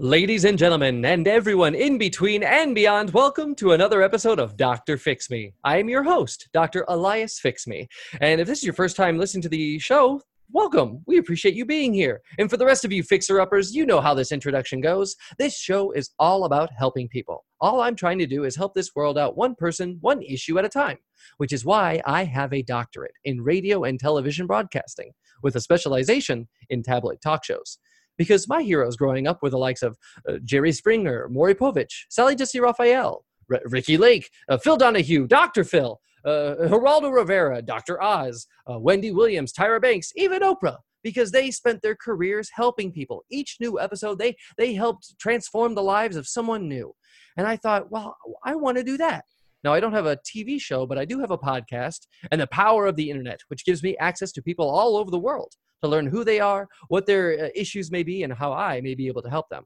[0.00, 4.96] Ladies and gentlemen, and everyone in between and beyond, welcome to another episode of Dr.
[4.96, 5.52] Fix Me.
[5.62, 6.86] I am your host, Dr.
[6.88, 7.86] Elias Fix Me.
[8.18, 11.02] And if this is your first time listening to the show, welcome.
[11.06, 12.22] We appreciate you being here.
[12.38, 15.16] And for the rest of you fixer uppers, you know how this introduction goes.
[15.36, 17.44] This show is all about helping people.
[17.60, 20.64] All I'm trying to do is help this world out one person, one issue at
[20.64, 20.96] a time,
[21.36, 26.48] which is why I have a doctorate in radio and television broadcasting with a specialization
[26.70, 27.76] in tabloid talk shows
[28.20, 29.96] because my heroes growing up were the likes of
[30.28, 35.64] uh, Jerry Springer, Maury Povich, Sally Jessy Raphael, R- Ricki Lake, uh, Phil Donahue, Dr.
[35.64, 38.02] Phil, uh, Geraldo Rivera, Dr.
[38.02, 43.24] Oz, uh, Wendy Williams, Tyra Banks, even Oprah, because they spent their careers helping people.
[43.30, 46.94] Each new episode, they they helped transform the lives of someone new.
[47.38, 49.24] And I thought, well, I want to do that.
[49.64, 52.00] Now, I don't have a TV show, but I do have a podcast
[52.30, 55.18] and the power of the internet, which gives me access to people all over the
[55.18, 58.80] world to learn who they are, what their uh, issues may be, and how I
[58.80, 59.64] may be able to help them.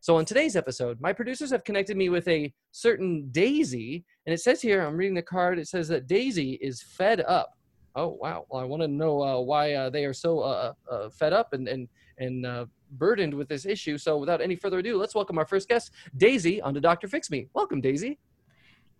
[0.00, 4.40] So, on today's episode, my producers have connected me with a certain Daisy, and it
[4.40, 7.54] says here, I'm reading the card, it says that Daisy is fed up.
[7.96, 8.46] Oh, wow.
[8.50, 11.54] Well, I want to know uh, why uh, they are so uh, uh, fed up
[11.54, 13.96] and, and, and uh, burdened with this issue.
[13.96, 17.08] So, without any further ado, let's welcome our first guest, Daisy, on to Dr.
[17.08, 17.48] Fix Me.
[17.54, 18.18] Welcome, Daisy.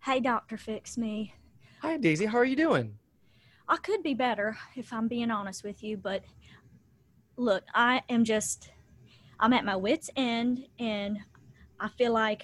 [0.03, 0.57] Hey, Dr.
[0.57, 1.33] Fix Me.
[1.83, 2.25] Hi, Daisy.
[2.25, 2.97] How are you doing?
[3.69, 6.23] I could be better if I'm being honest with you, but
[7.37, 8.71] look, I am just,
[9.39, 11.19] I'm at my wits' end, and
[11.79, 12.43] I feel like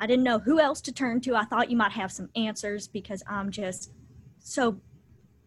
[0.00, 1.34] I didn't know who else to turn to.
[1.36, 3.92] I thought you might have some answers because I'm just
[4.38, 4.80] so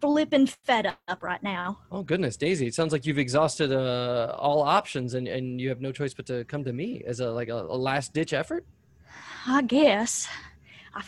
[0.00, 1.80] flipping fed up right now.
[1.90, 2.66] Oh goodness, Daisy!
[2.66, 6.26] It sounds like you've exhausted uh, all options, and, and you have no choice but
[6.26, 8.64] to come to me as a like a, a last ditch effort.
[9.46, 10.28] I guess.
[10.94, 11.02] I,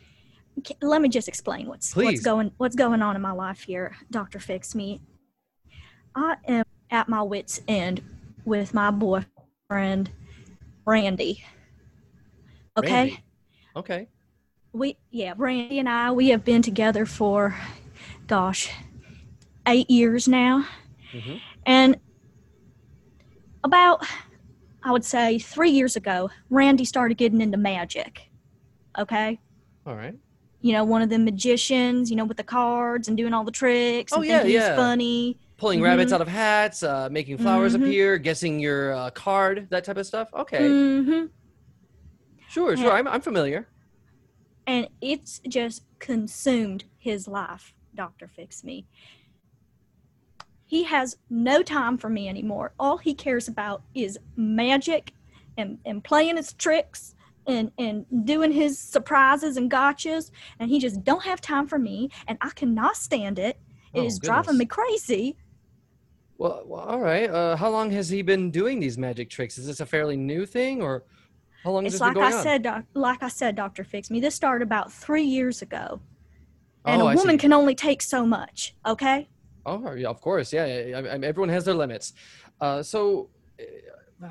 [0.80, 2.06] let me just explain what's Please.
[2.06, 5.00] what's going what's going on in my life here, Doctor Fix Me.
[6.16, 8.02] I am at my wits' end
[8.44, 10.10] with my boyfriend,
[10.86, 11.44] Randy.
[12.76, 12.92] Okay.
[12.92, 13.24] Randy.
[13.76, 14.08] Okay.
[14.72, 17.56] We yeah, Randy and I we have been together for,
[18.26, 18.70] gosh,
[19.66, 20.66] eight years now,
[21.12, 21.36] mm-hmm.
[21.64, 21.96] and
[23.62, 24.04] about
[24.82, 28.30] I would say three years ago, Randy started getting into magic.
[28.98, 29.40] Okay.
[29.86, 30.14] All right.
[30.60, 33.52] You know, one of the magicians, you know, with the cards and doing all the
[33.52, 34.68] tricks and oh, yeah, yeah.
[34.68, 35.86] he's funny pulling mm-hmm.
[35.86, 37.84] rabbits out of hats, uh, making flowers mm-hmm.
[37.84, 40.28] appear, guessing your uh, card, that type of stuff.
[40.34, 40.60] Okay.
[40.60, 41.26] Mm-hmm.
[42.48, 42.92] Sure, sure.
[42.92, 43.66] I'm, I'm familiar.
[44.66, 48.28] And it's just consumed his life, Dr.
[48.28, 48.86] Fix Me.
[50.66, 52.72] He has no time for me anymore.
[52.78, 55.12] All he cares about is magic
[55.56, 57.14] and, and playing his tricks
[57.46, 60.30] and, and doing his surprises and gotchas.
[60.58, 62.10] And he just don't have time for me.
[62.26, 63.58] And I cannot stand it.
[63.92, 64.26] It oh, is goodness.
[64.26, 65.36] driving me crazy.
[66.38, 67.30] Well, well all right.
[67.30, 69.58] Uh, how long has he been doing these magic tricks?
[69.58, 71.04] Is this a fairly new thing, or
[71.62, 72.42] how long has it's this like been going I on?
[72.42, 74.20] said, doc, like I said, Doctor Fix Me.
[74.20, 76.00] This started about three years ago,
[76.84, 78.74] and oh, a woman can only take so much.
[78.84, 79.28] Okay.
[79.66, 80.64] Oh, yeah, of course, yeah.
[80.64, 82.12] I, I, everyone has their limits.
[82.60, 83.30] Uh, so,
[84.22, 84.28] uh,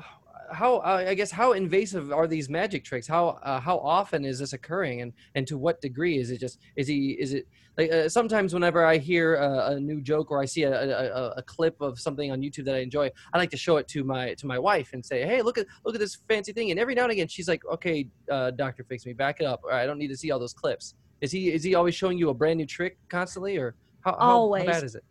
[0.54, 3.06] how I guess how invasive are these magic tricks?
[3.06, 6.58] How uh, how often is this occurring, and and to what degree is it just
[6.76, 10.40] is he is it like uh, sometimes whenever I hear a, a, new joke or
[10.40, 13.50] I see a, a, a, clip of something on YouTube that I enjoy, I like
[13.50, 16.00] to show it to my to my wife and say, hey, look at look at
[16.00, 16.70] this fancy thing.
[16.70, 19.60] And every now and again, she's like, okay, uh, doctor, fix me, back it up.
[19.64, 20.94] Or I don't need to see all those clips.
[21.20, 24.18] Is he is he always showing you a brand new trick constantly, or how, how,
[24.18, 24.66] always.
[24.66, 25.04] how bad is it?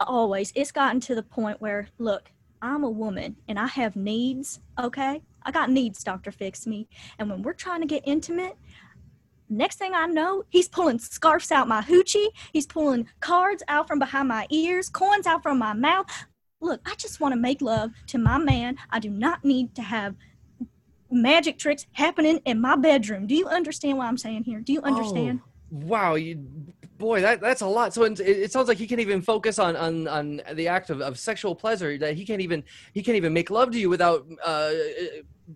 [0.00, 0.52] Always.
[0.54, 2.30] It's gotten to the point where look,
[2.66, 4.60] I'm a woman and I have needs.
[4.78, 6.88] Okay, I got needs, doctor, fix me.
[7.18, 8.56] And when we're trying to get intimate,
[9.48, 12.28] Next thing I know, he's pulling scarfs out my hoochie.
[12.52, 16.06] He's pulling cards out from behind my ears, coins out from my mouth.
[16.60, 18.76] Look, I just want to make love to my man.
[18.90, 20.16] I do not need to have
[21.10, 23.26] magic tricks happening in my bedroom.
[23.26, 24.60] Do you understand what I'm saying here?
[24.60, 25.40] Do you oh, understand?
[25.44, 26.44] Oh, wow, you
[26.98, 27.94] boy, that that's a lot.
[27.94, 31.00] So it, it, sounds like he can't even focus on on on the act of,
[31.00, 31.96] of sexual pleasure.
[31.98, 32.64] That he can't even
[32.94, 34.72] he can't even make love to you without uh,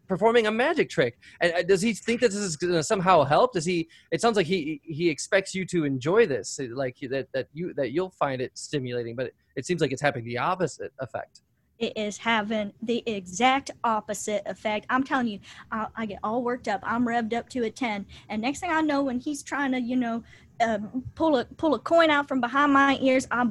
[0.08, 1.18] performing a magic trick.
[1.40, 3.52] And uh, does he think that this is going to somehow help?
[3.52, 3.88] Does he?
[4.10, 7.92] It sounds like he he expects you to enjoy this, like that that you that
[7.92, 9.16] you'll find it stimulating.
[9.16, 11.42] But it, it seems like it's having the opposite effect.
[11.78, 14.84] It is having the exact opposite effect.
[14.90, 15.40] I'm telling you,
[15.72, 16.80] I, I get all worked up.
[16.82, 19.80] I'm revved up to a ten, and next thing I know, when he's trying to,
[19.80, 20.22] you know,
[20.60, 20.78] uh,
[21.14, 23.44] pull a pull a coin out from behind my ears, I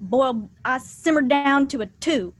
[0.00, 2.34] boil, I simmer down to a two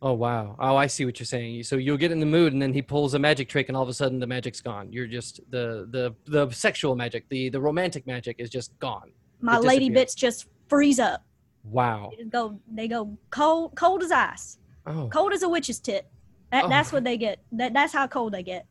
[0.00, 0.54] Oh wow!
[0.60, 1.64] Oh, I see what you're saying.
[1.64, 3.82] So you'll get in the mood, and then he pulls a magic trick, and all
[3.82, 4.92] of a sudden the magic's gone.
[4.92, 9.10] You're just the the the sexual magic, the the romantic magic is just gone.
[9.40, 11.24] My lady bits just freeze up.
[11.64, 12.12] Wow!
[12.16, 14.58] They go they go cold cold as ice.
[14.86, 15.08] Oh.
[15.12, 16.08] Cold as a witch's tit.
[16.52, 16.68] That, Oh.
[16.68, 17.40] That's what they get.
[17.52, 18.66] That, that's how cold they get.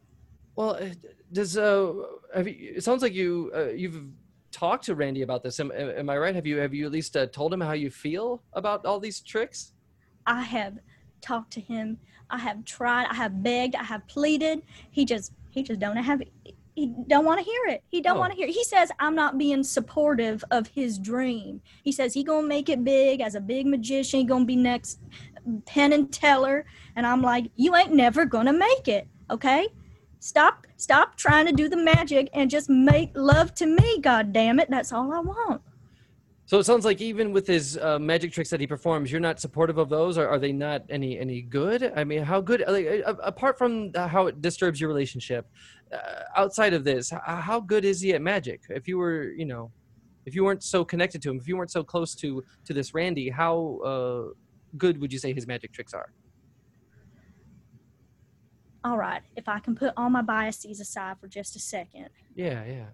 [0.55, 0.89] Well, uh,
[1.31, 1.93] does uh,
[2.33, 4.01] have you, it sounds like you uh, you've
[4.57, 5.59] talked to Randy about this.
[5.59, 6.35] Am, am I right?
[6.35, 9.19] Have you have you at least uh, told him how you feel about all these
[9.21, 9.73] tricks?
[10.25, 10.77] I have
[11.21, 11.97] talked to him.
[12.29, 13.07] I have tried.
[13.09, 13.75] I have begged.
[13.75, 14.61] I have pleaded.
[14.91, 16.21] He just he just don't have
[16.75, 17.83] he don't want to hear it.
[17.89, 18.19] He don't Oh.
[18.19, 18.47] want to hear.
[18.47, 18.53] It.
[18.53, 21.61] He says I'm not being supportive of his dream.
[21.83, 24.19] He says he gonna make it big as a big magician.
[24.21, 24.99] He gonna be next
[25.65, 26.65] Penn and Teller.
[26.95, 29.07] And I'm like, you ain't never gonna make it.
[29.29, 29.67] Okay.
[30.19, 33.99] Stop stop trying to do the magic and just make love to me.
[34.01, 34.69] God damn it.
[34.69, 35.61] That's all I want.
[36.47, 39.41] So it sounds like even with his uh, magic tricks that he performs, you're not
[39.41, 40.17] supportive of those.
[40.17, 41.91] Or are they not any any good?
[41.95, 42.63] I mean, how good?
[42.67, 45.45] Like, apart from how it disturbs your relationship,
[45.91, 48.61] uh, outside of this, how good is he at magic?
[48.69, 49.71] If you were, you know,
[50.25, 52.93] if you weren't so connected to him, if you weren't so close to to this
[52.93, 54.33] Randy, how uh,
[54.77, 56.13] good would you say his magic tricks are?
[58.87, 59.21] All right.
[59.35, 62.07] If I can put all my biases aside for just a second.
[62.35, 62.85] Yeah, yeah.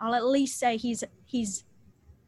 [0.00, 1.64] I'll at least say he's he's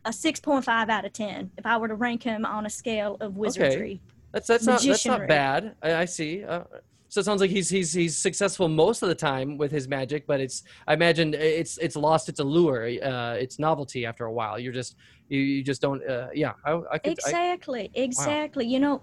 [0.05, 3.39] a 6.5 out of 10 if I were to rank him on a scale of
[3.39, 4.03] wizardry.
[4.05, 4.17] Okay.
[4.33, 5.77] That's that's not that's not bad.
[5.83, 6.45] I, I see.
[6.45, 6.65] Uh,
[7.09, 10.27] so it sounds like he's he's he's successful most of the time with his magic,
[10.27, 14.59] but it's I imagine it's it's lost its allure, uh, its novelty after a while.
[14.59, 14.97] You're just
[15.29, 16.07] you, you just don't.
[16.07, 17.11] Uh, yeah, I, I could.
[17.11, 17.91] I, Exactly.
[17.95, 18.67] Exactly.
[18.67, 19.03] You know,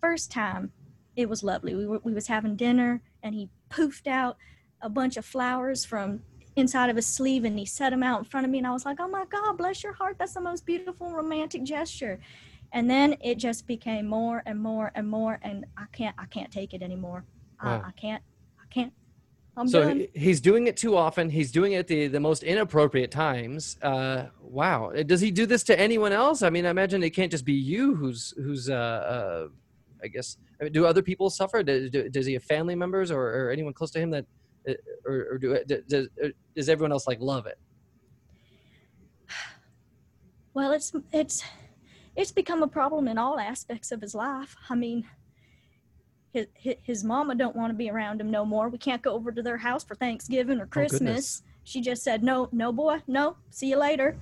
[0.00, 0.72] first time
[1.16, 1.74] it was lovely.
[1.74, 4.36] We were we was having dinner and he poofed out
[4.82, 6.20] a bunch of flowers from
[6.54, 8.72] inside of his sleeve and he set them out in front of me and I
[8.72, 10.16] was like, "Oh my god, bless your heart.
[10.18, 12.20] That's the most beautiful romantic gesture."
[12.72, 16.50] And then it just became more and more and more and I can't I can't
[16.52, 17.24] take it anymore.
[17.62, 17.82] Wow.
[17.84, 18.22] I, I can't
[18.60, 18.92] I can't.
[19.58, 20.00] I'm so done.
[20.00, 21.30] he- he's doing it too often.
[21.30, 23.78] He's doing it at the the most inappropriate times.
[23.80, 24.92] Uh, wow.
[25.06, 26.42] Does he do this to anyone else?
[26.42, 28.68] I mean, I imagine it can't just be you who's who's.
[28.68, 29.48] Uh, uh,
[30.02, 30.36] I guess.
[30.60, 31.62] I mean, do other people suffer?
[31.62, 34.26] Do, do, does he have family members or, or anyone close to him that,
[34.68, 35.58] uh, or, or do
[35.88, 36.08] does,
[36.54, 37.58] does everyone else like love it?
[40.54, 41.44] Well, it's it's
[42.16, 44.56] it's become a problem in all aspects of his life.
[44.70, 45.04] I mean,
[46.32, 46.46] his
[46.82, 48.70] his, mama don't want to be around him no more.
[48.70, 51.00] We can't go over to their house for Thanksgiving or Christmas.
[51.00, 51.42] goodness.
[51.64, 53.36] she just said, "No, no, boy, no.
[53.50, 54.16] See you later."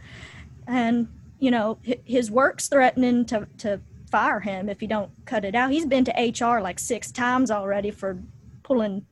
[0.67, 1.07] And
[1.39, 3.81] you know, his work's threatening to to
[4.15, 5.73] fire him if he don't cut it out.
[5.73, 8.17] He's been to HR like six times already for
[8.63, 9.05] pulling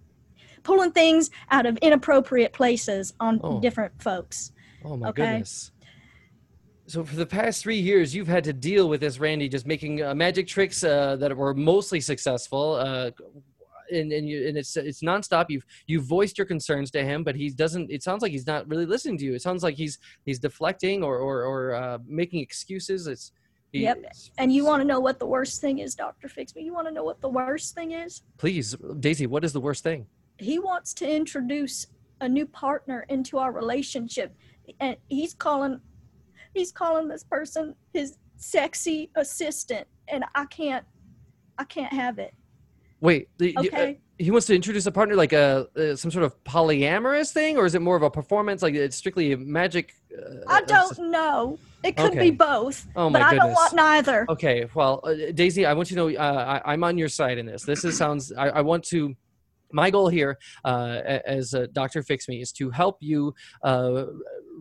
[0.62, 3.58] pulling things out of inappropriate places on Oh.
[3.60, 4.52] different folks.
[4.84, 5.22] Oh my Okay.
[5.22, 5.72] goodness.
[6.86, 10.04] So for the past three years, you've had to deal with this Randy just making
[10.04, 13.10] uh, magic tricks uh, that were mostly successful, uh,
[13.90, 15.46] and and, you, and it's it's nonstop.
[15.48, 17.90] You've you've voiced your concerns to him, but he doesn't.
[17.90, 19.34] It sounds like he's not really listening to you.
[19.34, 23.08] It sounds like he's he's deflecting or or, or uh, making excuses.
[23.08, 23.32] It's
[23.72, 24.04] he- Yep.
[24.38, 26.28] And you want to know what the worst thing is, Dr.
[26.28, 26.62] Fix Me?
[26.62, 28.22] You want to know what the worst thing is?
[28.38, 29.26] please, Daisy.
[29.26, 30.06] What is the worst thing?
[30.38, 31.86] He wants to introduce
[32.20, 34.34] a new partner into our relationship.
[34.78, 35.80] And he's calling
[36.54, 39.86] he's calling this person his sexy assistant.
[40.08, 40.84] And I can't
[41.58, 42.34] I can't have it.
[43.00, 44.00] Wait, the, uh, Okay.
[44.18, 47.66] he wants to introduce a partner like a uh, some sort of polyamorous thing, or
[47.66, 48.62] is it more of a performance?
[48.62, 49.94] Like it's strictly magic.
[50.16, 51.58] Uh, I uh, don't know.
[51.82, 52.30] It could Okay.
[52.30, 52.86] be both.
[52.94, 54.26] Oh my but I don't want neither.
[54.28, 57.38] Okay, well, uh, Daisy, I want you to know uh, I, I'm on your side
[57.38, 57.64] in this.
[57.64, 58.32] This is sounds.
[58.32, 59.14] I, I want to.
[59.74, 63.34] My goal here, uh, as uh, Doctor Fix Me, is to help you
[63.64, 64.04] uh,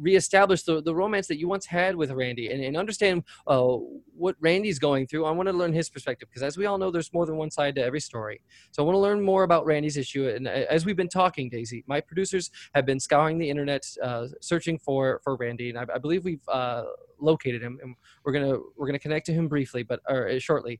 [0.02, 3.68] reestablish the, the romance that you once had with Randy, and, and understand uh,
[4.16, 5.26] what Randy's going through.
[5.26, 7.52] I want to learn his perspective because, as we all know, there's more than one
[7.52, 8.42] side to every story.
[8.72, 10.28] So I want to learn more about Randy's issue.
[10.28, 14.28] And uh, as we've been talking, Daisy, my producers have been scouring the internet, uh,
[14.42, 16.84] searching for for Randy, and I, I believe we've uh,
[17.20, 17.80] located him.
[17.82, 20.80] And we're gonna we're gonna connect to him briefly, but or uh, shortly.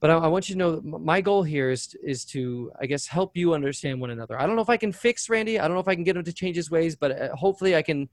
[0.00, 2.86] But I, I want you to know that my goal here is is to I
[2.86, 4.40] guess help you understand one another.
[4.40, 5.58] I don't know if I can fix Randy.
[5.58, 7.74] I don't know if I can get him to change his ways, but uh, hopefully
[7.74, 8.08] I can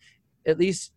[0.48, 0.94] at least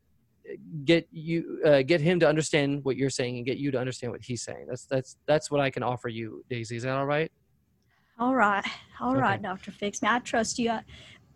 [0.48, 0.54] uh,
[0.84, 4.12] get you uh, get him to understand what you're saying and get you to understand
[4.12, 4.66] what he's saying.
[4.68, 6.76] That's that's that's what I can offer you, Daisy.
[6.76, 7.30] Is that all right?
[8.18, 8.64] All right.
[9.00, 9.20] all Okay.
[9.20, 9.70] right, Dr.
[9.70, 10.08] Fix Me.
[10.08, 10.70] I trust you.
[10.70, 10.82] I,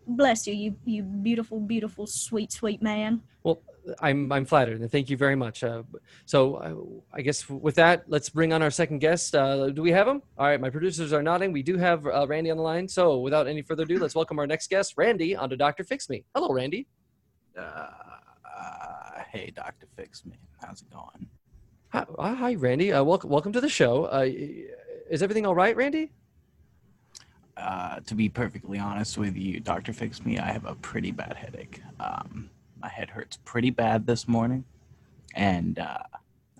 [0.07, 3.21] bless you, you you beautiful, beautiful, sweet, sweet man.
[3.43, 3.61] Well,
[3.99, 5.63] I'm I'm flattered, and thank you very much.
[5.63, 5.83] Uh,
[6.25, 9.35] so uh, I guess with that, let's bring on our second guest.
[9.35, 10.21] Uh, do we have him?
[10.37, 11.51] All right, my producers are nodding.
[11.51, 12.87] We do have uh, Randy on the line.
[12.87, 16.23] So without any further ado, let's welcome our next guest, Randy, onto Doctor Fix Me.
[16.33, 16.87] Hello, Randy.
[17.57, 20.37] Uh, uh, hey, Doctor Fix Me.
[20.61, 21.27] How's it going?
[21.89, 22.93] Hi, uh, hi Randy.
[22.93, 24.05] Uh, welcome welcome to the show.
[24.05, 24.27] Uh,
[25.09, 26.11] is everything all right, Randy?
[27.55, 31.35] Uh, to be perfectly honest with you, Doctor Fix Me, I have a pretty bad
[31.35, 31.81] headache.
[31.99, 32.49] Um,
[32.81, 34.65] my head hurts pretty bad this morning,
[35.35, 35.99] and uh,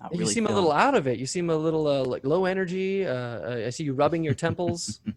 [0.00, 1.18] not you really seem a little out of it.
[1.18, 3.04] You seem a little uh, like low energy.
[3.06, 5.00] Uh, uh, I see you rubbing your temples.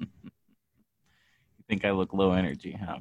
[0.00, 3.00] You think I look low energy, huh?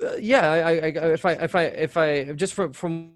[0.00, 3.14] Uh, yeah, I, I, I, if I, if I, if I, just from from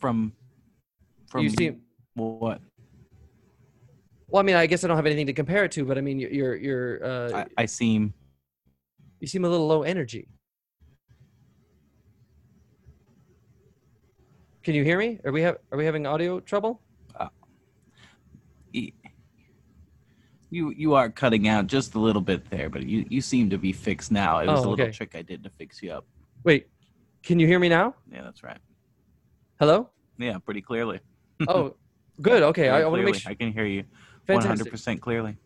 [0.00, 0.32] From
[1.28, 1.82] from you seem.
[2.14, 2.62] what?
[4.30, 6.00] Well, I mean, I guess I don't have anything to compare it to, but I
[6.00, 8.14] mean, you're, you're, you're uh, I, I seem
[9.18, 10.28] you seem a little low energy.
[14.62, 15.18] Can you hear me?
[15.24, 16.80] Are we have, are we having audio trouble?
[18.72, 18.92] y-
[20.52, 23.58] you you are cutting out just a little bit there, but you you seem to
[23.58, 24.38] be fixed now.
[24.40, 24.92] It was Oh, a little okay.
[24.92, 26.06] trick I did to fix you up.
[26.44, 26.68] Wait,
[27.24, 27.94] can you hear me now?
[28.10, 28.58] Yeah, that's right.
[29.60, 29.90] Hello?
[30.18, 31.00] Yeah, pretty clearly.
[31.48, 31.76] Oh,
[32.20, 32.42] good.
[32.42, 33.30] Okay, I, I want to make sure.
[33.30, 33.84] I can hear you
[34.26, 34.70] Fantastic.
[34.70, 35.36] percent clearly.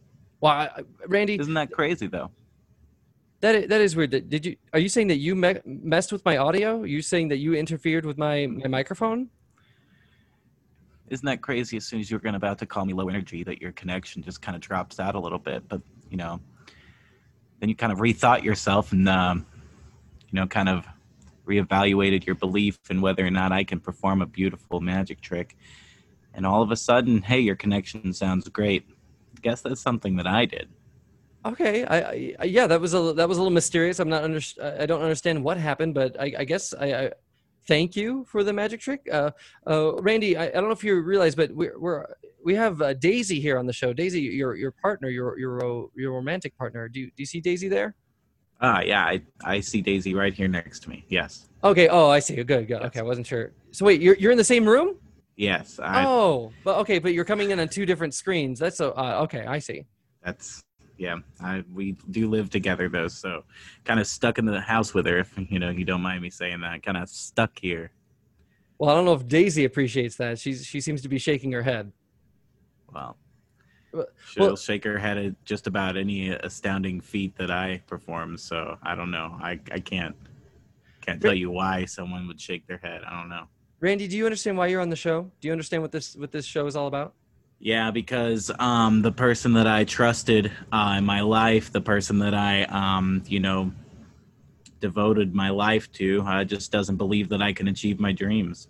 [0.40, 2.30] Well, I, I- Randy, Isn't that crazy though?
[3.40, 4.10] that is, that is weird.
[4.10, 4.56] Did you?
[4.72, 6.80] Are you saying that you me- messed with my audio?
[6.80, 9.28] Are you saying that you interfered with my my microphone?
[11.10, 11.76] Isn't that crazy?
[11.76, 14.40] As soon as you're going about to call me low energy, that your connection just
[14.40, 15.68] kind of drops out a little bit.
[15.68, 16.40] But you know,
[17.60, 19.46] then you kind of rethought yourself and um,
[20.30, 20.86] you know, kind of
[21.46, 25.56] reevaluated your belief in whether or not I can perform a beautiful magic trick.
[26.34, 28.84] And all of a sudden, hey, your connection sounds great.
[28.88, 30.68] I Guess that's something that I did.
[31.46, 33.98] Okay, I, I, yeah, that was a that was a little mysterious.
[33.98, 37.12] I'm not under, I don't understand what happened, but I, I guess I, I
[37.66, 39.06] thank you for the magic trick.
[39.12, 39.30] Uh,
[39.66, 42.06] uh, Randy, I, I don't know if you realize, but we're, we're
[42.42, 43.92] we have uh, Daisy here on the show.
[43.92, 46.88] Daisy, your your partner, your your your romantic partner.
[46.88, 47.94] Do you, do you see Daisy there?
[48.62, 51.04] Ah, yeah, I, I see Daisy right here next to me.
[51.08, 51.48] Yes.
[51.62, 51.88] Okay.
[51.88, 52.36] Oh, I see.
[52.42, 52.68] Good.
[52.68, 52.82] Good.
[52.82, 53.52] Okay, I wasn't sure.
[53.72, 54.96] So wait, you're you're in the same room?
[55.36, 55.80] Yes.
[55.80, 58.58] I, oh, but okay, but you're coming in on two different screens.
[58.58, 59.44] That's so uh, okay.
[59.46, 59.84] I see.
[60.22, 60.62] That's
[60.96, 61.16] yeah.
[61.40, 63.44] I we do live together though, so
[63.84, 65.18] kind of stuck in the house with her.
[65.18, 66.82] If you know, you don't mind me saying that.
[66.82, 67.90] Kind of stuck here.
[68.78, 70.38] Well, I don't know if Daisy appreciates that.
[70.38, 71.90] She's she seems to be shaking her head.
[72.92, 73.16] Well,
[74.28, 78.36] she'll well- shake her head at just about any astounding feat that I perform.
[78.36, 79.36] So I don't know.
[79.40, 80.14] I I can't
[81.00, 83.02] can't tell you why someone would shake their head.
[83.04, 83.46] I don't know.
[83.84, 85.30] Randy, do you understand why you're on the show?
[85.42, 87.12] Do you understand what this what this show is all about?
[87.58, 92.32] Yeah, because um, the person that I trusted uh, in my life, the person that
[92.32, 93.72] I, um, you know,
[94.80, 98.68] devoted my life to, uh, just doesn't believe that I can achieve my dreams.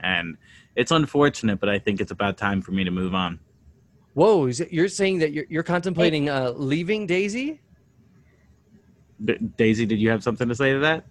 [0.00, 0.36] And
[0.74, 3.38] it's unfortunate, but I think it's about time for me to move on.
[4.14, 7.60] Whoa, is it, you're saying that you're, you're contemplating uh, leaving Daisy?
[9.24, 11.04] D- Daisy, did you have something to say to that?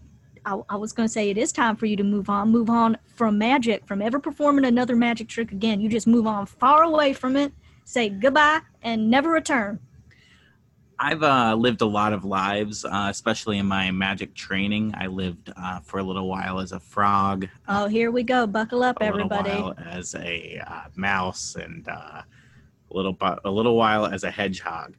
[0.46, 2.50] I, I was going to say it is time for you to move on.
[2.50, 5.80] Move on from magic, from ever performing another magic trick again.
[5.82, 7.54] You just move on far away from it,
[7.86, 9.80] say goodbye, and never return.
[10.98, 14.94] I've uh, lived a lot of lives, uh, especially in my magic training.
[14.96, 18.46] I lived uh, for a little while as a frog, Oh, here we go.
[18.46, 19.50] Buckle up, a little everybody.
[19.50, 22.26] while as a uh, mouse, and uh, a
[22.92, 24.96] little bu- a little while as a hedgehog.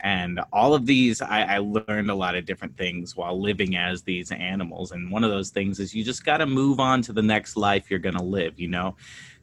[0.00, 4.02] And all of these, I, I learned a lot of different things while living as
[4.02, 4.92] these animals.
[4.92, 7.56] And one of those things is you just got to move on to the next
[7.56, 8.60] life you're going to live.
[8.60, 8.96] You know,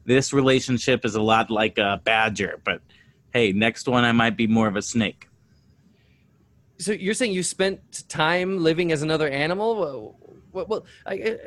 [0.06, 2.80] this relationship is a lot like a badger, but
[3.32, 5.28] hey, next one I might be more of a snake.
[6.78, 9.76] So you're saying you spent time living as another animal?
[10.52, 11.38] Well, well, I,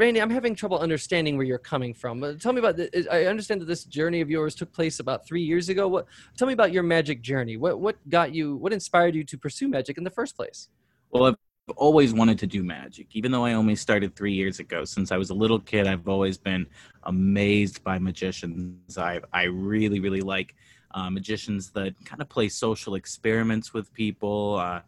[0.00, 2.24] Randy, I'm having trouble understanding where you're coming from.
[2.24, 2.78] Uh, tell me about.
[2.78, 5.88] The, I understand that this journey of yours took place about three years ago.
[5.88, 6.06] What?
[6.38, 7.58] Tell me about your magic journey.
[7.58, 7.80] What?
[7.80, 8.56] What got you?
[8.56, 10.70] What inspired you to pursue magic in the first place?
[11.10, 11.36] Well, I've
[11.76, 14.86] always wanted to do magic, even though I only started three years ago.
[14.86, 16.66] Since I was a little kid, I've always been
[17.02, 18.96] amazed by magicians.
[18.96, 20.54] I I really really like
[20.94, 24.80] uh, magicians that kind of play social experiments with people, uh,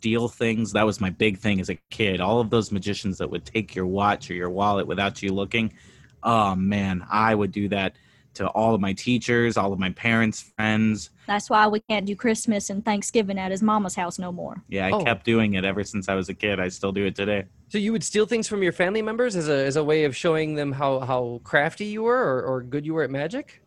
[0.00, 0.72] steal things.
[0.72, 2.22] That was my big thing as a kid.
[2.22, 5.74] All of those magicians that would take your watch or your wallet without you looking.
[6.22, 7.96] Oh man, I would do that
[8.32, 11.10] to all of my teachers, all of my parents' friends.
[11.26, 14.62] That's why we can't do Christmas and Thanksgiving at his mama's house no more.
[14.68, 15.04] Yeah, I Oh.
[15.04, 16.58] kept doing it ever since I was a kid.
[16.60, 17.44] I still do it today.
[17.68, 20.16] So you would steal things from your family members as a as a way of
[20.16, 23.60] showing them how how crafty you were or, or good you were at magic.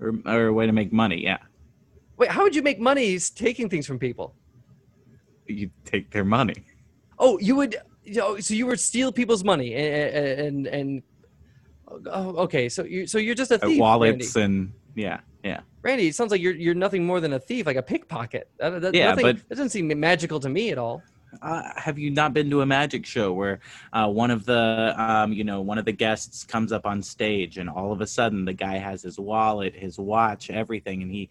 [0.00, 1.38] Or, or a way to make money, yeah.
[2.16, 4.34] Wait, how would you make money taking things from people?
[5.50, 6.64] You take their money.
[7.18, 7.76] Oh, you would.
[8.04, 11.02] You know, so you would steal people's money and and and.
[12.06, 12.68] Oh, okay.
[12.68, 14.54] So you so you're just a Uh, thief, wallets Randy.
[14.56, 15.60] and yeah, yeah.
[15.82, 18.48] Randy, it sounds like you're you're nothing more than a thief, like a pickpocket.
[18.58, 21.02] That, that, Yeah, nothing, but- that doesn't seem magical to me at all.
[21.42, 23.60] Uh, have you not been to a magic show where
[23.92, 27.56] uh, one of the um, you know one of the guests comes up on stage
[27.58, 31.28] and all of a sudden the guy has his wallet, his watch, everything, and he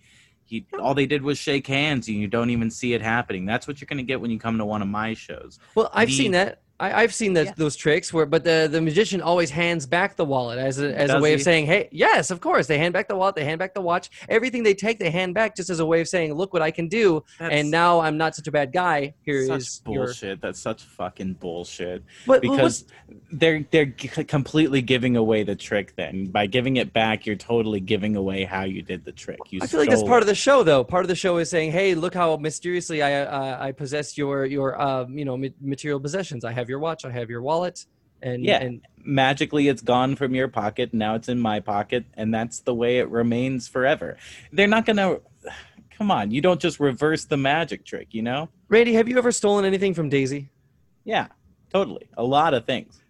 [0.50, 3.46] he all they did was shake hands and you don't even see it happening.
[3.46, 5.60] That's what you're gonna get when you come to one of my shows.
[5.76, 6.62] Well, I've The- seen that.
[6.80, 7.54] I, I've seen that Yeah.
[7.58, 11.10] those tricks where, but the the magician always hands back the wallet as a as
[11.10, 13.44] a Does way of saying, "Hey, yes, of course." They hand back the wallet, they
[13.44, 16.08] hand back the watch, everything they take, they hand back, just as a way of
[16.08, 19.14] saying, "Look what I can do." and now I'm not such a bad guy.
[19.24, 20.06] Here is such your.
[20.06, 20.42] bullshit.
[20.42, 22.04] That's such fucking bullshit.
[22.26, 22.86] But, but because
[23.32, 25.96] they're they're g- completely giving away the trick.
[25.96, 29.40] Then by giving it back, you're totally giving away how you did the trick.
[29.50, 30.24] You I feel like that's part it.
[30.24, 30.84] of the show, though.
[30.84, 34.46] Part of the show is saying, "Hey, look how mysteriously I uh, I possess your
[34.46, 36.46] your um, you know material possessions.
[36.46, 37.86] I have your watch, I have your wallet,
[38.22, 38.58] and Yeah.
[38.64, 42.76] and magically it's gone from your pocket now it's in my pocket and that's the
[42.76, 44.18] way it remains forever
[44.52, 45.18] they're not gonna
[45.98, 49.32] come on you don't just reverse the magic trick you know Randy, have you ever
[49.32, 50.50] stolen anything from Daisy?
[51.06, 51.28] yeah
[51.74, 53.02] totally a lot of things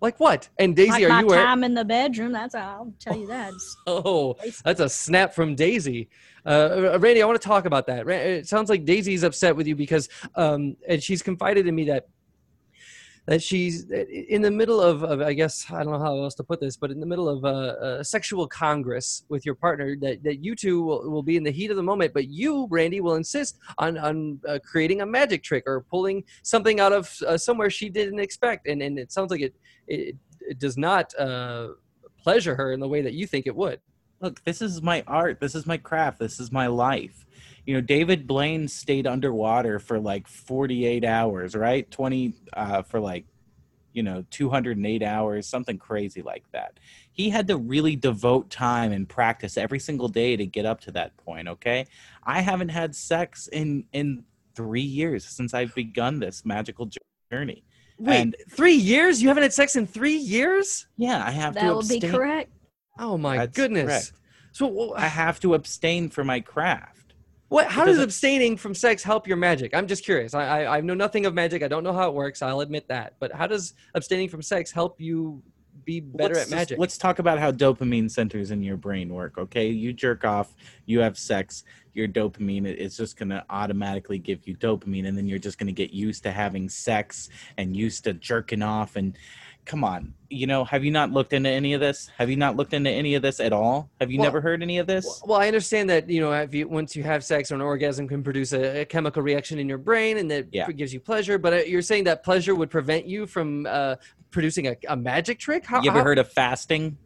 [0.00, 0.48] Like what?
[0.58, 1.46] And Daisy, like are my you wearing?
[1.46, 2.32] time in the bedroom.
[2.32, 3.52] That's I'll tell you that.
[3.86, 6.08] Oh, that's a snap from Daisy.
[6.44, 8.06] Uh, Randy, I want to talk about that.
[8.08, 12.08] It sounds like Daisy's upset with you because, um, and she's confided in me that
[13.26, 16.44] that she's in the middle of, of, I guess I don't know how else to
[16.44, 20.22] put this, but in the middle of a, a sexual congress with your partner, that,
[20.24, 23.00] that you two will, will be in the heat of the moment, but you, Randy,
[23.00, 27.38] will insist on on uh, creating a magic trick or pulling something out of uh,
[27.38, 29.54] somewhere she didn't expect, and and it sounds like it
[29.86, 31.68] it, it does not uh,
[32.18, 33.80] pleasure her in the way that you think it would.
[34.24, 35.38] Look this is my art.
[35.40, 36.18] This is my craft.
[36.18, 37.26] This is my life.
[37.66, 41.88] You know david blaine stayed underwater for like 48 hours right?
[41.90, 43.24] 20 uh, for like
[43.92, 46.78] you know 208 hours something crazy like that.
[47.12, 50.90] He had to really devote time and practice every single day to get up to
[50.92, 51.86] that point okay?
[52.24, 54.24] I haven't had sex in in
[54.56, 56.88] three years since i've begun this magical
[57.32, 57.64] journey.
[57.98, 59.22] Wait, And- three years?
[59.22, 60.86] You haven't had sex in three years?
[60.96, 62.50] yeah i have to that would be correct.
[62.98, 63.86] Oh my That's goodness!
[63.86, 64.12] correct.
[64.52, 67.14] So, wh- i have to abstain from my craft
[67.48, 67.66] what?
[67.68, 69.74] How does abstaining from sex help your magic?
[69.74, 70.34] I'm just curious.
[70.34, 71.62] I, I I know nothing of magic.
[71.62, 72.42] I don't know how it works.
[72.42, 73.14] I'll admit that.
[73.20, 75.40] But how does abstaining from sex help you
[75.84, 76.78] be better let's at just- magic?
[76.78, 79.38] let's talk about how dopamine centers in your brain work.
[79.38, 80.54] Okay, you jerk off,
[80.86, 85.28] you have sex, your dopamine it- it's just gonna automatically give you dopamine, and then
[85.28, 87.28] you're just gonna get used to having sex
[87.58, 88.96] and used to jerking off.
[88.96, 89.16] And
[89.64, 92.10] come on, you know, have you not looked into any of this?
[92.18, 93.88] Have you not looked into any of this at all?
[94.00, 95.22] Have you Well- never heard any of this?
[95.24, 98.06] Well, I understand that you know if you, once you have sex or an orgasm
[98.06, 100.70] can produce a, a chemical reaction in your brain and that Yeah.
[100.70, 101.38] gives you pleasure.
[101.38, 103.96] But uh, you're saying that pleasure would prevent you from uh,
[104.30, 105.64] producing a, a magic trick?
[105.64, 106.98] How, you ever how- heard of fasting?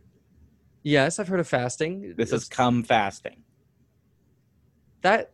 [0.83, 2.15] Yes, I've heard of fasting.
[2.17, 3.43] This is It's- cum fasting.
[5.03, 5.33] that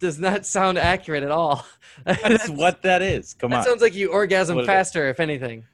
[0.00, 1.64] does not sound accurate at all.
[2.04, 3.34] That's what that is.
[3.34, 3.64] Come that on.
[3.64, 5.64] sounds like you orgasm faster, if anything.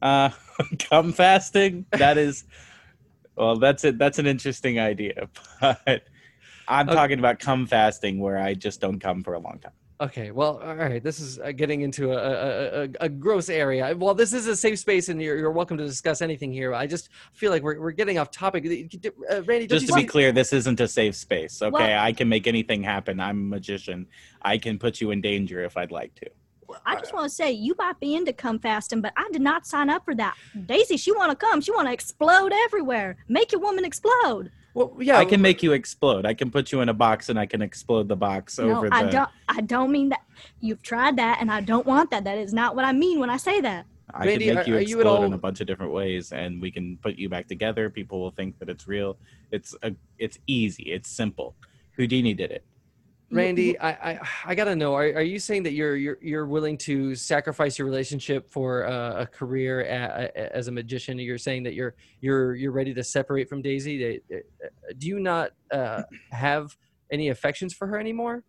[0.00, 0.30] Uh,
[0.78, 1.86] cum fasting.
[1.92, 2.44] That is,
[3.36, 3.98] well, that's it.
[3.98, 5.28] That's an interesting idea,
[5.60, 6.02] but
[6.66, 6.96] I'm Okay.
[6.96, 9.72] talking about cum fasting, where I just don't come for a long time.
[10.00, 11.02] Okay, well, all right.
[11.02, 13.96] This is uh, getting into a, a, a, gross area.
[13.96, 16.72] Well, this is a safe space, and you're, you're welcome to discuss anything here.
[16.72, 18.64] I just feel like we're, we're getting off topic.
[18.64, 21.60] Uh, Randy, Just to be clear, this isn't a safe space.
[21.60, 23.18] Okay, Well- I can make anything happen.
[23.18, 24.06] I'm a magician.
[24.40, 26.30] I can put you in danger if I'd like to.
[26.84, 29.66] I just want to say you might be into come fasting, but I did not
[29.66, 30.36] sign up for that.
[30.66, 31.60] Daisy, she want to come.
[31.60, 33.16] She want to explode everywhere.
[33.28, 34.50] Make your woman explode.
[34.74, 36.24] Well, yeah, I can make you explode.
[36.26, 38.88] I can put you in a box and I can explode the box No, over
[38.88, 38.94] the.
[38.94, 39.30] I don't.
[39.48, 40.20] I don't mean that.
[40.60, 42.24] You've tried that, and I don't want that.
[42.24, 43.86] That is not what I mean when I say that.
[44.14, 45.92] I Randy, can make you are you at explode in all- a bunch of different
[45.92, 47.90] ways, and we can put you back together.
[47.90, 49.18] People will think that it's real.
[49.50, 50.84] It's a, it's easy.
[50.84, 51.56] It's simple.
[51.96, 52.64] Houdini did it.
[53.30, 54.94] Randy, I, I, I gotta know.
[54.94, 59.22] Are, are you saying that you're you're you're willing to sacrifice your relationship for uh,
[59.22, 61.18] a career a, a, as a magician?
[61.18, 64.22] You're saying that you're you're you're ready to separate from Daisy.
[64.32, 66.76] Uh, uh, Do you not uh, have
[67.10, 68.44] any affections for her anymore?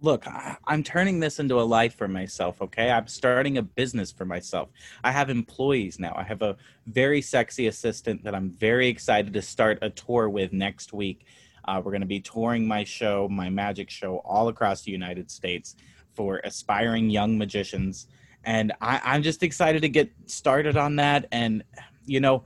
[0.00, 2.60] Look, I, I'm turning this into a life for myself.
[2.60, 4.68] Okay, I'm starting a business for myself.
[5.04, 6.12] I have employees now.
[6.16, 10.52] I have a very sexy assistant that I'm very excited to start a tour with
[10.52, 11.24] next week.
[11.66, 15.30] Uh, we're going to be touring my show, my magic show, all across the United
[15.30, 15.76] States
[16.12, 18.06] for aspiring young magicians.
[18.44, 21.26] And I, I'm just excited to get started on that.
[21.32, 21.64] And,
[22.04, 22.44] you know,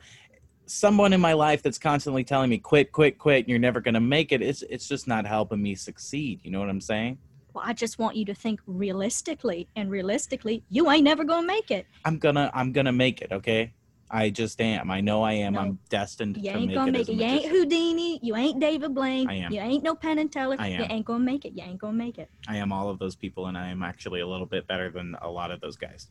[0.67, 4.01] someone in my life that's constantly telling me, quit, quit, quit, you're never going to
[4.01, 6.41] make it, it's, it's just not helping me succeed.
[6.45, 7.19] You know what I'm saying?
[7.55, 11.73] Well, I just want you to think realistically, and realistically, you ain't never gonna make
[11.73, 11.87] it.
[12.05, 13.73] I'm gonna I'm gonna make it, okay?
[14.11, 14.91] I just am.
[14.91, 15.53] I know I am.
[15.55, 15.61] No.
[15.61, 16.93] I'm destined You to ain't make gonna it.
[16.93, 17.13] make it.
[17.13, 17.47] You ain't.
[17.47, 18.19] Houdini.
[18.23, 19.29] You ain't David Blaine.
[19.29, 19.53] I am.
[19.53, 20.57] You ain't no Penn and Teller.
[20.59, 20.81] I am.
[20.81, 21.53] You ain't gonna make it.
[21.55, 22.31] You ain't gonna make it.
[22.49, 25.17] I am all of those people, and I am actually a little bit better than
[25.21, 26.09] a lot of those guys.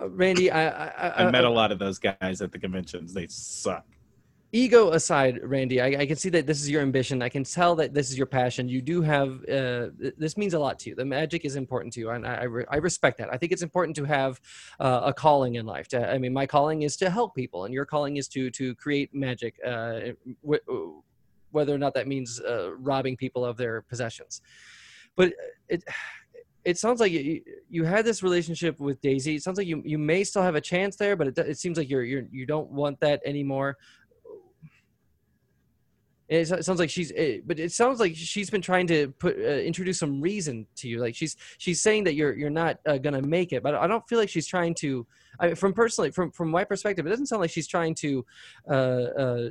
[0.00, 3.12] Uh, Randy, I, I, I, I met a lot of those guys at the conventions.
[3.12, 3.84] They suck.
[4.56, 7.20] Ego aside, Randy, I, I, can see that this is your ambition.
[7.20, 8.68] I can tell that this is your passion.
[8.68, 10.96] You do have uh, this means a lot to you.
[10.96, 13.28] The magic is important to you, and I, I, re- I respect that.
[13.32, 14.40] I think it's important to have
[14.80, 15.88] uh, a calling in life.
[15.88, 18.74] To, I mean, my calling is to help people, and your calling is to to
[18.76, 20.00] create magic, uh,
[20.42, 21.02] w-
[21.50, 24.40] whether or not that means uh, robbing people of their possessions.
[25.16, 25.34] But
[25.68, 25.84] it
[26.64, 29.36] it sounds like you, you had this relationship with Daisy.
[29.36, 31.78] It sounds like you, you may still have a chance there, but it, it seems
[31.78, 33.76] like you're, you're you don't want that anymore.
[36.28, 39.42] It sounds like she's, it, but it sounds like she's been trying to put uh,
[39.42, 40.98] introduce some reason to you.
[40.98, 44.06] Like she's she's saying that you're you're not uh, gonna make it, but I don't
[44.08, 45.06] feel like she's trying to.
[45.38, 48.26] I from personally, from from my perspective, it doesn't sound like she's trying to
[48.68, 49.48] uh, uh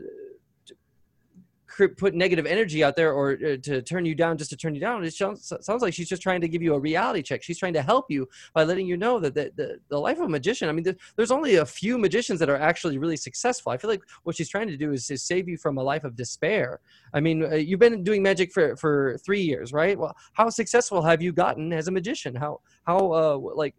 [1.97, 4.81] put negative energy out there or uh, to turn you down just to turn you
[4.81, 5.03] down.
[5.03, 7.43] It sounds, like she's just trying to give you a reality check.
[7.43, 10.25] She's trying to help you by letting you know that the, the, the life of
[10.25, 13.71] a magician, I mean, the, there's only a few magicians that are actually really successful.
[13.71, 16.03] I feel like what she's trying to do is to save you from a life
[16.03, 16.79] of despair.
[17.13, 19.97] I mean, uh, you've been doing magic for, for three years, right?
[19.97, 22.35] Well, how successful have you gotten as a magician?
[22.35, 23.75] How, how, uh, like,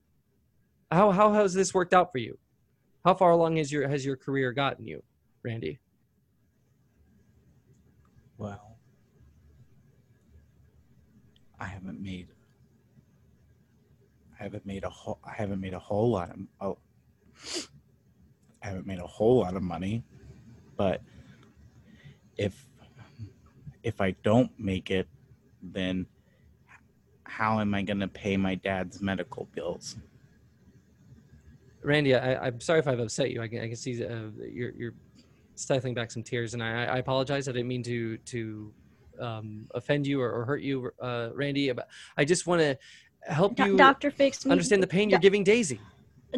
[0.90, 2.38] how, how has this worked out for you?
[3.05, 5.03] How far along has your, has your career gotten you,
[5.44, 5.79] Randy?
[8.38, 8.77] Well,
[11.59, 12.29] I haven't made
[14.38, 16.79] I haven't made a whole I haven't made a whole lot of oh,
[18.62, 20.03] I haven't made a whole lot of money,
[20.77, 21.01] but
[22.37, 22.66] if
[23.83, 25.09] if I don't make it,
[25.62, 26.07] then
[27.25, 29.96] how am I going to pay my dad's medical bills?
[31.83, 33.40] Randy, I, am sorry if I've upset you.
[33.40, 34.94] I can, I can see uh, you're, you're
[35.57, 37.49] stifling back some tears, and I, I apologize.
[37.49, 38.73] I didn't mean to to
[39.21, 41.71] um, offend you or, or hurt you, uh, Randy.
[41.73, 42.79] But I just want to
[43.23, 44.53] help you, Doctor Fix, me.
[44.53, 45.81] understand the pain you're giving Daisy.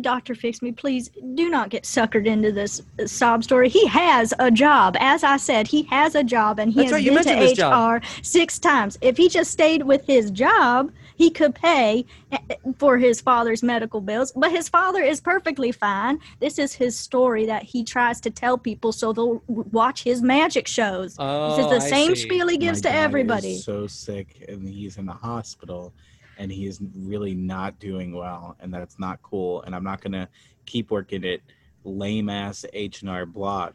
[0.00, 3.68] Doctor Fix Me, please do not get suckered into this sob story.
[3.68, 4.96] He has a job.
[5.00, 8.00] As I said, he has a job and he That's has right, been to HR
[8.22, 8.98] six times.
[9.00, 12.38] If he just stayed with his job, he could pay eh,
[12.78, 14.32] for his father's medical bills.
[14.34, 16.20] But his father is perfectly fine.
[16.38, 20.68] This is his story that he tries to tell people so they'll watch his magic
[20.68, 21.16] shows.
[21.18, 22.22] Oh, this is the I same see.
[22.22, 23.56] spiel he gives My to everybody.
[23.58, 25.92] so sick and he's in the hospital
[26.38, 30.12] and he is really not doing well and that's not cool and i'm not going
[30.12, 30.28] to
[30.66, 31.40] keep working at
[31.84, 33.74] lame ass h&r block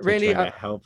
[0.00, 0.82] randy I, help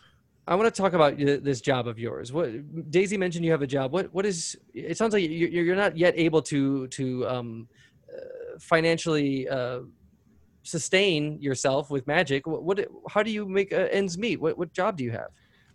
[0.51, 2.33] I want to talk about this job of yours.
[2.33, 3.93] What Daisy mentioned, you have a job.
[3.93, 4.59] What what is?
[4.75, 7.69] It sounds like you're you're not yet able to to um,
[8.13, 9.83] uh, financially uh,
[10.65, 12.49] sustain yourself with magic.
[12.49, 14.41] What, what how do you make uh, ends meet?
[14.41, 15.29] What what job do you have?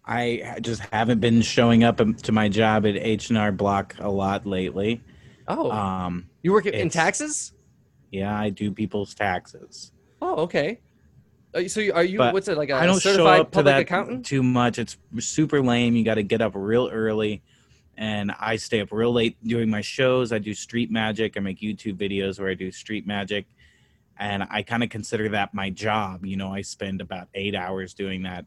[0.06, 4.10] I just haven't been showing up to my job at H and R Block a
[4.12, 5.02] lot lately.
[5.48, 7.54] Oh, um, you work in taxes?
[8.12, 9.94] Yeah, I do people's taxes.
[10.22, 10.82] Oh, okay.
[11.56, 12.18] Uh, so are you?
[12.18, 12.70] But what's it like?
[12.70, 14.26] A I don't certified show up to public that accountant?
[14.26, 14.78] too much.
[14.78, 15.96] It's super lame.
[15.96, 17.42] You got to get up real early,
[17.98, 20.32] and I stay up real late doing my shows.
[20.34, 21.38] I do street magic.
[21.38, 23.46] I make YouTube videos where I do street magic,
[24.20, 26.26] and I kind of consider that my job.
[26.26, 28.46] You know, I spend about eight hours doing that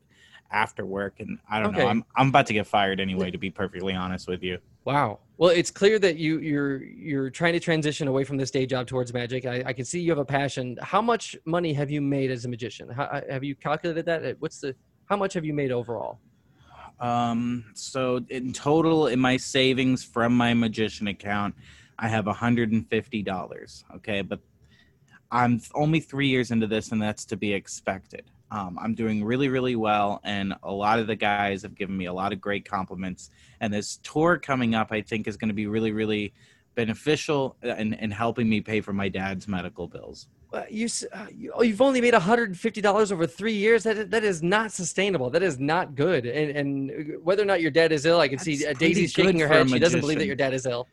[0.50, 1.82] after work, and I don't Okay.
[1.84, 1.88] know.
[1.88, 3.30] I'm I'm about to get fired anyway.
[3.30, 4.58] To be perfectly honest with you.
[4.84, 5.20] Wow.
[5.36, 8.86] Well, it's clear that you you're you're trying to transition away from this day job
[8.86, 9.46] towards magic.
[9.46, 10.76] I, I can see you have a passion.
[10.82, 12.88] How much money have you made as a magician?
[12.88, 14.36] How, uh, have you calculated that?
[14.40, 14.74] What's the
[15.06, 16.18] how much have you made overall?
[17.00, 21.54] Um, so in total, in my savings from my magician account,
[21.98, 23.84] I have $150.
[23.96, 24.22] Okay.
[24.22, 24.40] But
[25.30, 28.24] I'm only three years into this, and that's to be expected.
[28.50, 32.06] Um, I'm doing really, really well, and a lot of the guys have given me
[32.06, 33.30] a lot of great compliments.
[33.60, 36.32] And this tour coming up, I think, is going to be really, really
[36.74, 40.28] beneficial in, in helping me pay for my dad's medical bills.
[40.52, 43.82] Uh, you, uh, you, oh, you've only made $150 over three years.
[43.82, 45.28] That is- that is not sustainable.
[45.28, 46.24] That is not good.
[46.24, 49.12] And and whether or not your dad is ill, I can see That's uh, Daisy's
[49.12, 49.68] shaking her head.
[49.68, 50.86] She doesn't believe that your dad is ill.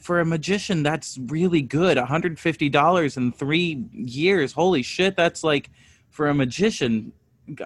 [0.00, 5.68] for a magician that's really good $150 in three years holy shit that's like
[6.10, 7.12] for a magician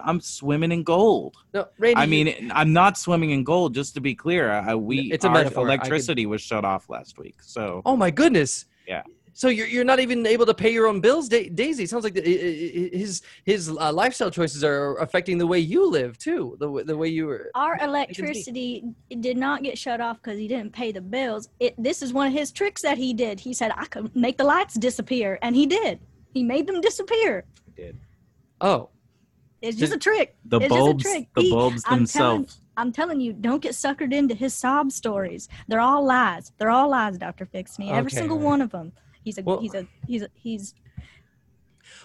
[0.03, 1.95] i'm swimming in gold No, Randy.
[1.99, 5.25] i you- mean i'm not swimming in gold just to be clear I, we It's
[5.25, 5.69] a our metaphor.
[5.69, 8.65] I could- electricity was shut off last week so Oh my goodness.
[8.87, 9.03] Yeah.
[9.37, 11.85] So you're, you're not even able to pay your own bills, da- Daisy.
[11.85, 15.81] Sounds like the, i- i- his his uh, lifestyle choices are affecting the way you
[15.89, 16.55] live too.
[16.61, 17.51] The the way you were.
[17.53, 18.85] Our electricity
[19.27, 21.49] did not get shut off because he didn't pay the bills.
[21.59, 23.39] It, this is one of his tricks that he did.
[23.41, 25.37] He said, I could make the lights disappear.
[25.41, 25.99] And he did.
[26.33, 27.43] He made them disappear.
[28.65, 28.89] Oh,
[29.61, 30.35] It's just Did- a trick.
[30.45, 31.27] the It's just a bulbs trick.
[31.35, 31.99] the He- bulbs I'm telling-
[32.41, 35.47] themselves I'm telling you, don't get suckered into his sob stories.
[35.69, 36.51] They're all lies.
[36.57, 37.45] They're all lies, Dr.
[37.45, 37.89] Fix Me.
[37.89, 38.91] Every Okay, single one of them.
[39.23, 40.73] He's a Well- he's a he's a he's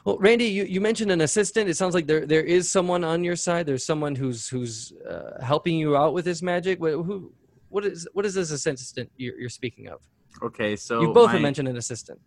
[0.05, 1.69] Well, Randy, you, you mentioned an assistant.
[1.69, 3.67] It sounds like there there is someone on your side.
[3.67, 6.81] There's someone who's who's uh, helping you out with this magic.
[6.81, 7.33] What, who,
[7.69, 10.01] what is what is this assistant you're, you're speaking of?
[10.43, 12.21] Okay, so you both my- have mentioned an assistant.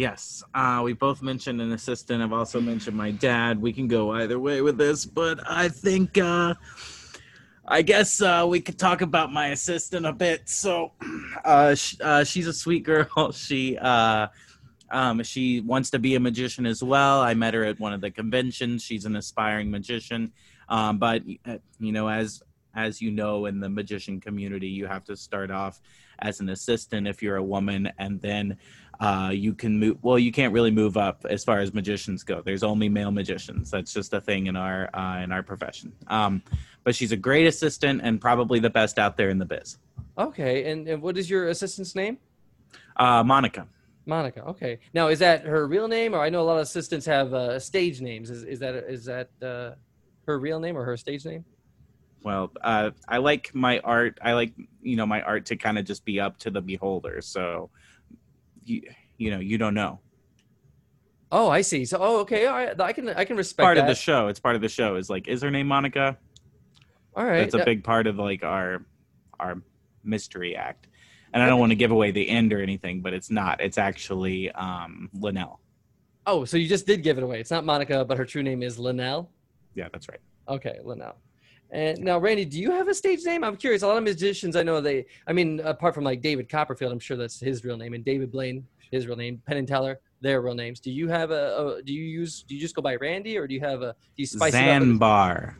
[0.00, 2.22] Yes, uh, we both mentioned an assistant.
[2.22, 3.60] I've also mentioned my dad.
[3.60, 6.54] We can go either way with this, but I think uh,
[7.68, 10.48] I guess uh, we could talk about my assistant a bit.
[10.48, 10.92] So,
[11.44, 13.30] uh, sh- uh, she's a sweet girl.
[13.32, 14.28] She uh,
[14.90, 17.20] um, she wants to be a magician as well.
[17.20, 18.82] I met her at one of the conventions.
[18.82, 20.32] She's an aspiring magician,
[20.70, 22.42] um, but you know, as
[22.74, 25.82] as you know, in the magician community, you have to start off
[26.20, 28.56] as an assistant if you're a woman, and then
[29.00, 29.98] uh, you can move.
[30.02, 32.42] Well, you can't really move up as far as magicians go.
[32.42, 33.70] There's only male magicians.
[33.70, 35.92] That's just a thing in our uh, in our profession.
[36.06, 36.42] Um,
[36.84, 39.78] but she's a great assistant and probably the best out there in the biz.
[40.18, 42.18] Okay, and, and what is your assistant's name?
[42.96, 43.66] Uh, Monica.
[44.06, 44.42] Monica.
[44.44, 44.80] Okay.
[44.92, 47.58] Now, is that her real name, or I know a lot of assistants have uh,
[47.58, 48.28] stage names.
[48.28, 49.72] Is, is that is that uh,
[50.26, 51.44] her real name or her stage name?
[52.22, 54.18] Well, uh, I like my art.
[54.20, 57.22] I like you know my art to kind of just be up to the beholder.
[57.22, 57.70] So,
[58.64, 58.82] you
[59.16, 60.00] you know you don't know.
[61.32, 61.84] Oh, I see.
[61.84, 62.46] So, oh, okay.
[62.46, 62.80] All right.
[62.80, 63.82] I can I can respect part that.
[63.82, 64.26] of the show.
[64.28, 64.96] It's part of the show.
[64.96, 66.18] Is like, is her name Monica?
[67.14, 67.38] All right.
[67.38, 68.84] That's a big part of like our
[69.38, 69.62] our
[70.02, 70.88] mystery act.
[71.32, 73.60] And I don't want to give away the end or anything, but it's not.
[73.60, 75.60] It's actually um, Linnell.
[76.26, 77.38] oh, so you just did give it away.
[77.38, 79.30] It's not Monica, but her true name is Linnell.
[79.74, 80.18] Yeah, that's right.
[80.48, 81.14] Okay, Linnell.
[81.72, 83.44] And now, Randy, do you have a stage name?
[83.44, 83.82] I'm curious.
[83.82, 85.06] A lot of magicians I know they.
[85.26, 88.32] I mean, apart from like David Copperfield, I'm sure that's his real name, and David
[88.32, 90.80] Blaine, his real name, Penn and Teller, their real names.
[90.80, 91.76] Do you have a?
[91.78, 92.42] a do you use?
[92.42, 93.92] Do you just go by Randy, or do you have a?
[93.92, 94.52] Do you spice?
[94.52, 95.58] Zanbar.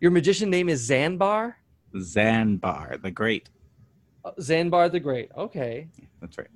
[0.00, 1.58] Your magician name is Zanbar.
[2.00, 3.50] Zanbar, the great.
[4.24, 5.30] Uh, Zanbar the Great.
[5.36, 5.88] Okay.
[6.20, 6.48] That's right.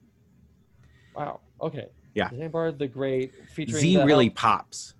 [1.15, 1.41] Wow.
[1.61, 1.87] Okay.
[2.15, 2.31] Yeah.
[2.31, 4.95] Zanbar the Great, featuring Z the really help- pops.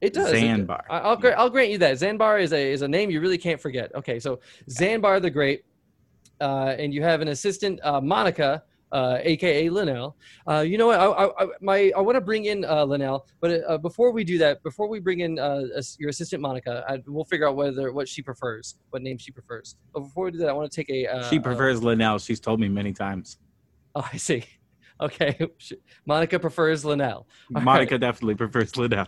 [0.00, 0.30] It does.
[0.30, 0.84] Zanbar.
[0.88, 1.98] I- I'll, gra- I'll grant you that.
[1.98, 3.90] Zanbar is a is a name you really can't forget.
[3.94, 4.38] Okay, so
[4.70, 5.62] Zanbar the Great,
[6.40, 10.16] uh, and you have an assistant, uh, Monica, uh, aka Linnell.
[10.48, 11.00] Uh, you know what?
[11.00, 14.22] I, I, I- my I want to bring in uh, Linnell, but uh, before we
[14.24, 15.62] do that, before we bring in uh,
[15.98, 19.76] your assistant Monica, I, we'll figure out whether what she prefers, what name she prefers.
[19.92, 21.08] But before we do that, I want to take a.
[21.08, 22.18] Uh, she prefers Linnell.
[22.18, 23.38] She's told me many times.
[23.96, 24.44] oh, I see.
[25.00, 25.38] Okay,
[26.06, 27.28] Monica prefers Linnell.
[27.54, 29.06] All Monica definitely prefers Linnell.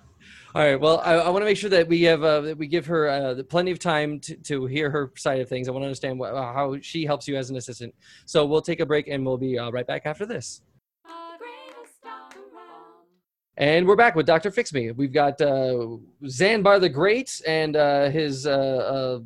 [0.53, 0.81] All right.
[0.81, 3.09] Well, I, I want to make sure that we have uh, that we give her
[3.09, 5.69] uh, plenty of time to, to hear her side of things.
[5.69, 7.95] I want to understand what, uh, how she helps you as an assistant.
[8.25, 10.63] So we'll take a break and we'll be uh, right back after this.
[13.59, 14.51] And we're back with Dr.
[14.51, 14.91] Fix Me.
[14.91, 15.87] We've got uh,
[16.27, 19.25] Zanbar the Great and uh, his the,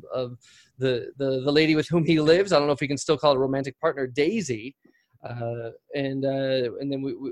[0.77, 2.53] the the lady with whom he lives.
[2.53, 4.75] I don't know if we can still call it a romantic partner, Daisy.
[5.23, 7.31] And and then we, we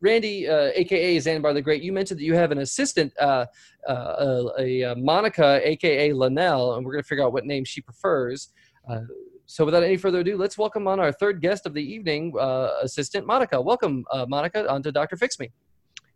[0.00, 1.82] Randy, uh, aka Zanbar the Great.
[1.82, 3.46] You mentioned that you have an assistant, uh,
[3.88, 8.52] uh, a, a Monica, aka Linnell, and we're gonna figure out what name she prefers.
[8.88, 9.00] Uh,
[9.46, 12.70] so without any further ado, let's welcome on our third guest of the evening, uh,
[12.82, 13.60] assistant Monica.
[13.60, 15.16] Welcome, uh, Monica, onto Dr.
[15.16, 15.50] Fix Me.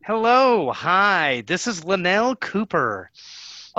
[0.05, 1.43] Hello, hi.
[1.47, 3.11] This is Linnell Cooper.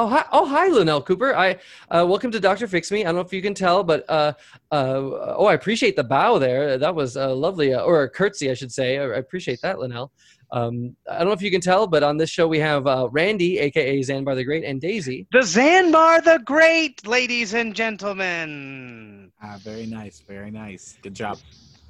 [0.02, 1.36] Oh hi, oh hi, Linnell Cooper.
[1.36, 1.60] I
[1.92, 3.02] uh, welcome to Doctor Fix Me.
[3.02, 4.34] I don't know if you can tell, but uh,
[4.72, 6.80] uh, oh, I appreciate the bow there.
[6.80, 8.98] That was uh, lovely, uh, or a curtsy, I should say.
[8.98, 10.12] I I appreciate that, Linnell.
[10.52, 13.10] Um, I don't know if you can tell, but on this show we have uh,
[13.12, 15.28] Randy, aka Zanbar the Great, and Daisy.
[15.32, 19.32] The Zanbar the Great, ladies and gentlemen.
[19.40, 20.98] Ah, very nice, very nice.
[21.04, 21.38] Good job.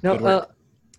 [0.02, 0.42] Now, Good work.
[0.50, 0.52] uh,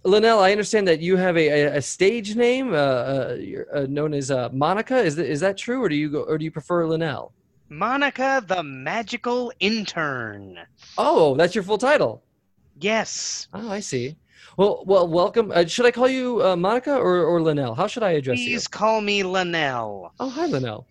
[0.05, 4.13] Linnell, I understand that you have a, a, stage name uh, uh, you're, uh, known
[4.13, 4.97] as uh, Monica.
[4.97, 7.31] Is that, is that true, or do you go, or do you prefer Linnell?
[7.69, 10.59] Monica the Magical Intern.
[10.97, 12.21] Oh, that's your full title.
[12.81, 13.47] Yes.
[13.53, 14.17] Oh, I see.
[14.57, 15.51] Well, well, welcome.
[15.51, 17.73] Uh, should I call you uh, Monica or, or Linnell?
[17.73, 18.45] How should I address you?
[18.45, 20.13] Please call me Linnell.
[20.19, 20.85] Oh, hi, Linnell.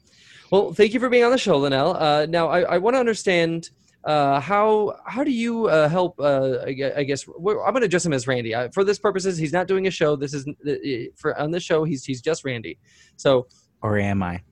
[0.51, 1.96] Well, thank you for being on the show, Linnell.
[1.96, 3.70] Uh, now, I, I want to understand
[4.04, 6.18] uh, how how do you uh, help?
[6.18, 8.54] Uh, I I guess we're, I'm going to address him as Randy.
[8.54, 10.16] Uh, for this purposes, he's not doing a show.
[10.16, 10.72] This is uh,
[11.16, 11.84] for on this show.
[11.84, 12.78] He's he's just Randy.
[13.16, 13.46] So
[13.82, 14.42] Or am I?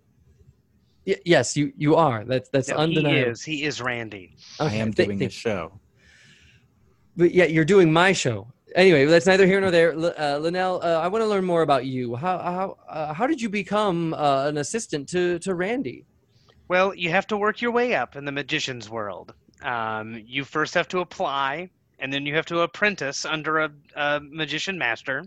[1.06, 2.24] y- yes, you you are.
[2.24, 3.30] That's that's No, he undeniable.
[3.32, 3.42] is.
[3.42, 4.36] He is Randy.
[4.60, 5.80] I am doing th- a show.
[7.16, 8.46] But yeah, you're doing my show.
[8.76, 9.92] Anyway, that's neither here nor there.
[9.94, 12.14] L- Uh, Linnell, uh, I want to learn more about you.
[12.14, 16.06] How how uh, how did you become uh, an assistant to to Randy?
[16.68, 19.34] Well, you have to work your way up in the magician's world.
[19.62, 24.20] Um, you first have to apply, and then you have to apprentice under a, a
[24.20, 25.24] magician master.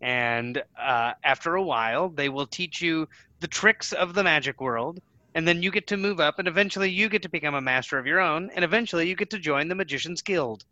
[0.00, 3.08] And uh, after a while, they will teach you
[3.40, 5.00] the tricks of the magic world.
[5.34, 7.98] And then you get to move up, and eventually you get to become a master
[7.98, 8.50] of your own.
[8.54, 10.64] And eventually you get to join the Magician's Guild.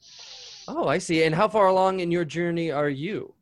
[0.69, 1.23] Oh, I see.
[1.23, 3.33] And how far along in your journey are you?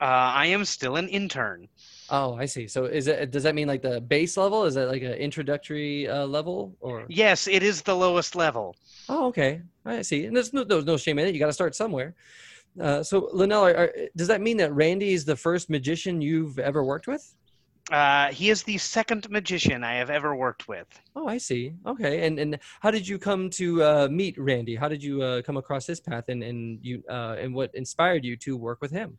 [0.00, 1.68] Uh, I am still an intern.
[2.10, 2.66] Oh, I see.
[2.66, 4.64] So is it does that mean like the base level?
[4.64, 7.04] Is that like an introductory uh, level or?
[7.08, 8.76] Yes, it is the lowest level.
[9.08, 9.62] Oh, okay.
[9.84, 10.24] I see.
[10.26, 11.34] And there's no there's no shame in it.
[11.34, 12.14] You got to start somewhere.
[12.80, 16.58] Uh, so Linnell, are, are, does that mean that Randy is the first magician you've
[16.58, 17.34] ever worked with?
[17.90, 20.86] Uh, he is the second magician I have ever worked with.
[21.16, 21.72] Oh, I see.
[21.86, 22.26] Okay.
[22.26, 24.76] And and how did you come to uh, meet Randy?
[24.76, 28.24] How did you uh, come across his path and and you uh, and what inspired
[28.24, 29.18] you to work with him?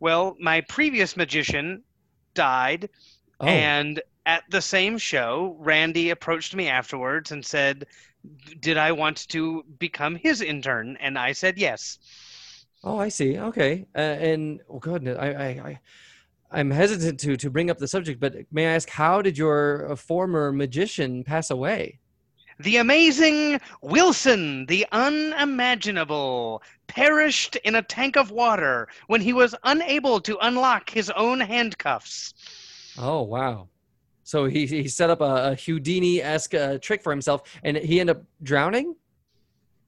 [0.00, 1.82] Well, my previous magician
[2.34, 2.90] died,
[3.40, 7.86] Oh, and at the same show, Randy approached me afterwards and said,
[8.60, 11.98] "Did I want to become his intern?" And I said yes.
[12.82, 13.38] oh, I see.
[13.38, 13.86] Okay.
[13.94, 15.80] Uh, and oh goodness, I, I, I
[16.52, 19.92] I'm hesitant to to bring up the subject, but may I ask, how did your
[19.92, 22.00] uh, former magician pass away?
[22.60, 30.20] The amazing Wilson, the unimaginable, perished in a tank of water when he was unable
[30.20, 32.34] to unlock his own handcuffs.
[32.96, 33.68] Oh wow!
[34.22, 38.00] So he he set up a, a Houdini esque uh, trick for himself, and he
[38.00, 38.94] ended up drowning.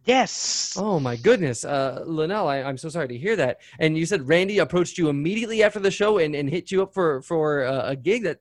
[0.05, 0.77] Yes.
[0.79, 3.59] Oh my goodness, uh, Linnell, I, I'm so sorry to hear that.
[3.81, 6.95] And you said Randy approached you immediately after the show and, and hit you up
[6.95, 8.23] for for uh, a gig.
[8.23, 8.39] That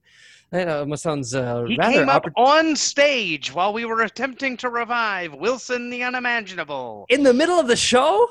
[0.56, 4.58] that almost sounds uh, He rather came up oppor- on stage while we were attempting
[4.58, 7.06] to revive Wilson the Unimaginable.
[7.10, 8.30] in the middle of the show.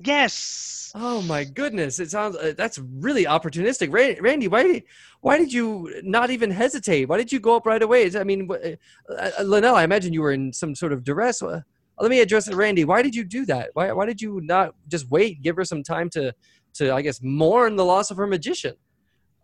[0.00, 0.92] Yes.
[0.94, 1.98] Oh my goodness!
[1.98, 3.92] It sounds uh, that's really opportunistic.
[3.92, 4.82] Ra- Randy, why did
[5.20, 7.08] why did you not even hesitate?
[7.08, 8.10] Why did you go up right away?
[8.16, 8.76] I mean, uh,
[9.12, 11.42] uh, Linnell, I imagine you were in some sort of duress.
[11.42, 11.60] Uh,
[11.98, 12.84] let me address it, Randy.
[12.84, 13.70] Why did you do that?
[13.74, 16.32] Why why did you not just wait, give her some time to
[16.74, 18.74] to I guess mourn the loss of her magician?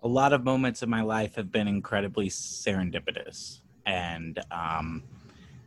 [0.04, 3.60] A lot of moments in my life have been incredibly serendipitous.
[3.86, 5.02] And um,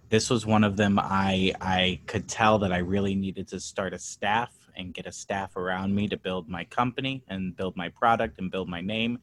[0.10, 1.00] this was one of them.
[1.00, 5.12] I i could tell that i really needed to start a staff and get a
[5.12, 9.19] staff around me to build my company and build my product and build my name.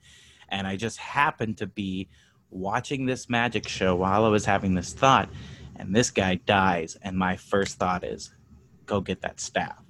[0.48, 2.09] And i just happened to be
[2.50, 5.29] watching this magic show while i was having this thought
[5.77, 6.96] and this guy dies.
[7.03, 8.35] And my first thought is
[8.85, 9.81] go get that staff.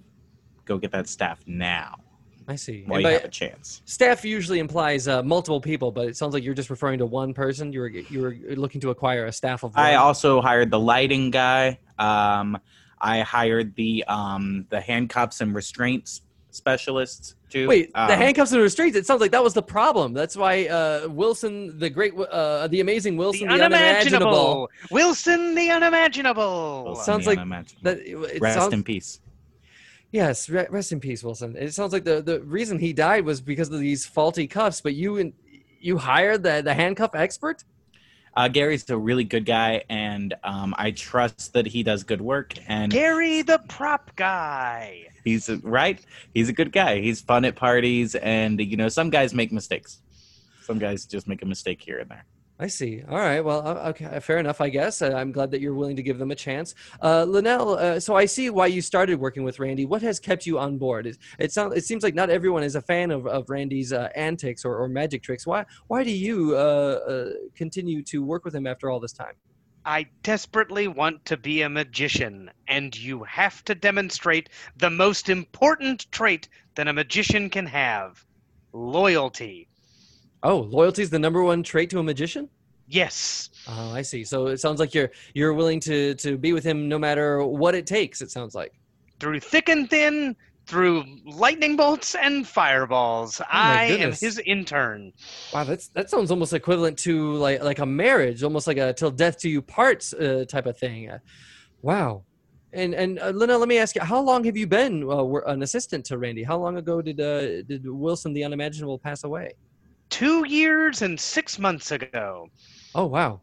[0.66, 2.03] Go get that staff now
[2.46, 2.84] I see.
[2.86, 6.16] while And you by have a chance staff usually implies uh, multiple people, but it
[6.16, 7.72] sounds like you're just referring to one person.
[7.72, 9.84] You were you were looking to acquire a staff of one.
[9.84, 11.78] I also hired the lighting guy.
[11.98, 12.58] Um,
[13.00, 17.66] I hired the um, the handcuffs and restraints specialists too.
[17.68, 18.96] Wait, the Um, handcuffs and restraints.
[18.96, 20.12] It sounds like that was the problem.
[20.12, 24.28] That's why uh, Wilson, the great, uh, the amazing Wilson, the, unimaginable.
[24.28, 24.70] unimaginable.
[24.90, 26.84] Wilson the unimaginable.
[26.84, 27.82] Wilson sounds the like unimaginable.
[27.82, 29.20] That it Rest sounds, in peace.
[30.14, 31.56] Yes, rest in peace, Wilson.
[31.58, 34.80] It sounds like the, the reason he died was because of these faulty cuffs.
[34.80, 35.32] But you
[35.80, 37.64] you hired the the handcuff expert.
[38.36, 42.54] Uh, Gary's a really good guy, and um, I trust that he does good work.
[42.66, 45.06] And Gary the prop guy.
[45.24, 46.04] he's a, right.
[46.32, 47.00] He's a good guy.
[47.00, 50.00] He's fun at parties, and you know, some guys make mistakes.
[50.62, 52.24] Some guys just make a mistake here and there.
[52.56, 53.02] I see.
[53.08, 53.40] All right.
[53.40, 54.60] Well, uh, okay, fair enough.
[54.60, 56.76] I guess uh, I'm glad that you're willing to give them a chance.
[57.02, 59.86] Uh, Linnell, uh, so I see why you started working with Randy.
[59.86, 61.08] What has kept you on board?
[61.08, 61.76] It, it sounds.
[61.76, 64.88] It seems like not everyone is a fan of, of Randy's uh, antics or, or
[64.88, 65.44] magic tricks.
[65.48, 65.64] Why?
[65.88, 69.34] Why do you uh, uh, continue to work with him after all this time?
[69.84, 76.10] I desperately want to be a magician, and you have to demonstrate the most important
[76.12, 78.24] trait that a magician can have
[78.72, 79.68] loyalty.
[80.44, 82.50] Oh, loyalty is the number one trait to a magician.
[82.86, 83.48] Yes.
[83.66, 84.24] Oh, I see.
[84.24, 87.74] So it sounds like you're you're willing to to be with him no matter what
[87.74, 88.20] it takes.
[88.20, 88.74] It sounds like.
[89.20, 95.12] Through thick and thin, through lightning bolts and fireballs, I am his intern.
[95.54, 99.10] Wow, that's that sounds almost equivalent to like like a marriage, almost like a till
[99.10, 101.08] death do you parts uh, type of thing.
[101.08, 101.18] Uh,
[101.80, 102.22] wow.
[102.74, 105.62] And and uh, Lena, let me ask you, how long have you been uh, an
[105.62, 106.42] assistant to Randy?
[106.42, 109.54] How long ago did uh, did Wilson the Unimaginable pass away?
[110.14, 112.46] Two years and six months ago.
[112.94, 113.40] Oh wow,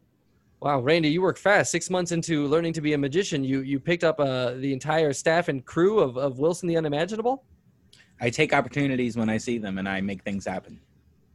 [0.62, 1.70] wow, Randy, you work fast.
[1.70, 5.12] Six months into learning to be a magician, you you picked up uh, the entire
[5.12, 7.44] staff and crew of, of Wilson the Unimaginable.
[8.22, 10.80] I take opportunities when I see them, and I make things happen.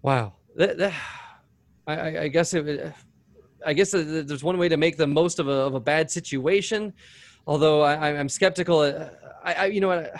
[0.00, 0.36] Wow.
[0.54, 0.94] That, that,
[1.86, 2.94] I, I- I guess it,
[3.66, 6.94] I guess there's one way to make the most of a, of a bad situation.
[7.46, 8.78] Although I, I- I'm skeptical.
[8.80, 9.10] uh,
[9.44, 10.14] I, I you know what?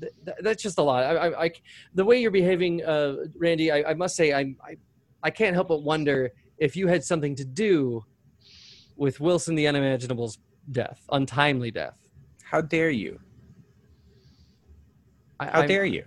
[0.00, 1.04] Th- th- That's just a lot.
[1.04, 1.50] I, I, I
[1.94, 3.70] the way you're behaving, uh, Randy.
[3.70, 4.76] I, I must say, I, I,
[5.22, 8.04] I can't help but wonder if you had something to do
[8.96, 10.38] with Wilson the Unimaginable's
[10.70, 11.96] death, untimely death.
[12.42, 13.18] How dare you?
[15.40, 16.04] I, How I'm- dare you?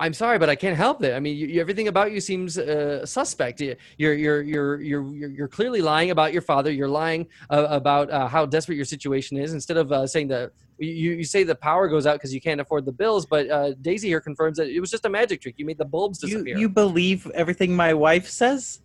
[0.00, 1.12] I'm sorry, but I can't help it.
[1.14, 3.60] I mean, you, you- everything about you seems uh, suspect.
[3.60, 6.70] You- You're, you're, you're, you're, you're, you're clearly lying about your father.
[6.70, 9.52] You're lying uh, about uh, how desperate your situation is.
[9.52, 12.60] Instead of uh, saying that you, you say the power goes out because you can't
[12.60, 15.56] afford the bills, but uh, Daisy here confirms that it was just a magic trick.
[15.58, 16.56] You made the bulbs You, disappear.
[16.56, 18.80] you believe everything my wife says?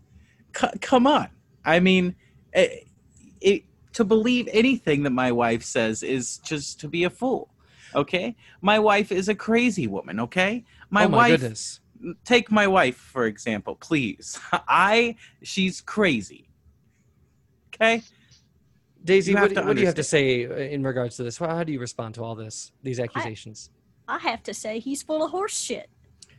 [0.58, 1.30] C- come on.
[1.64, 2.16] I mean,
[2.54, 2.88] it,
[3.40, 7.53] it, to believe anything that my wife says is just to be a fool.
[7.96, 8.36] Okay?
[8.62, 10.64] My wife is a crazy woman, okay?
[10.90, 11.80] My, oh my wife goodness.
[12.26, 14.40] take my wife for example, please.
[14.68, 16.50] I she's crazy.
[17.74, 18.04] Okay?
[19.04, 21.38] Daisy, what, to what do you have to say uh, in regards to this?
[21.38, 23.70] How, how do you respond to all this, these accusations?
[24.08, 25.90] I have to say he's full of horse shit.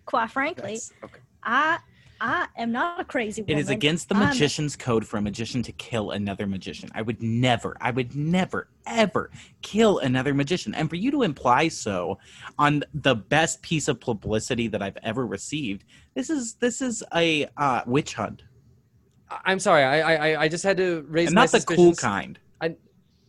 [0.07, 1.21] Quite frankly, That's- okay.
[1.43, 1.79] I
[2.21, 3.59] I am not a crazy woman.
[3.59, 6.89] It is against the I'm- magician's code for a magician to kill another magician.
[6.95, 9.31] I would never, I would never, ever
[9.63, 10.75] kill another magician.
[10.75, 12.19] And for you to imply so
[12.59, 15.85] on the best piece of publicity that I've ever received,
[16.15, 18.43] this is this is a uh, witch hunt,
[19.31, 19.83] I- I'm sorry.
[19.83, 22.39] I, I, I- I just had to raise and my not the cool kind.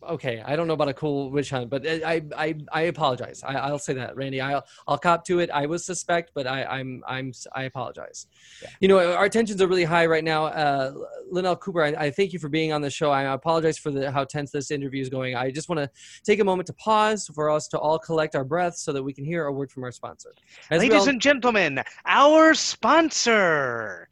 [0.08, 3.42] Okay i don't know about a cool witch hunt but i i i apologize.
[3.44, 4.40] I, i'll say that randy.
[4.40, 5.50] I'll i'll cop to it.
[5.50, 8.26] I was suspect but i i'm i'm i apologize.
[8.62, 8.68] Yeah.
[8.80, 10.46] you know our tensions are really high right now.
[10.46, 10.92] Uh
[11.30, 13.10] linnell cooper I, I thank you for being on the show.
[13.10, 15.34] I apologize for the how tense this interview is going.
[15.34, 15.90] I just want to
[16.24, 19.12] take a moment to pause for us to all collect our breaths so that we
[19.12, 20.32] can hear a word from our sponsor.
[20.70, 24.08] As Ladies all- and gentlemen, our sponsor.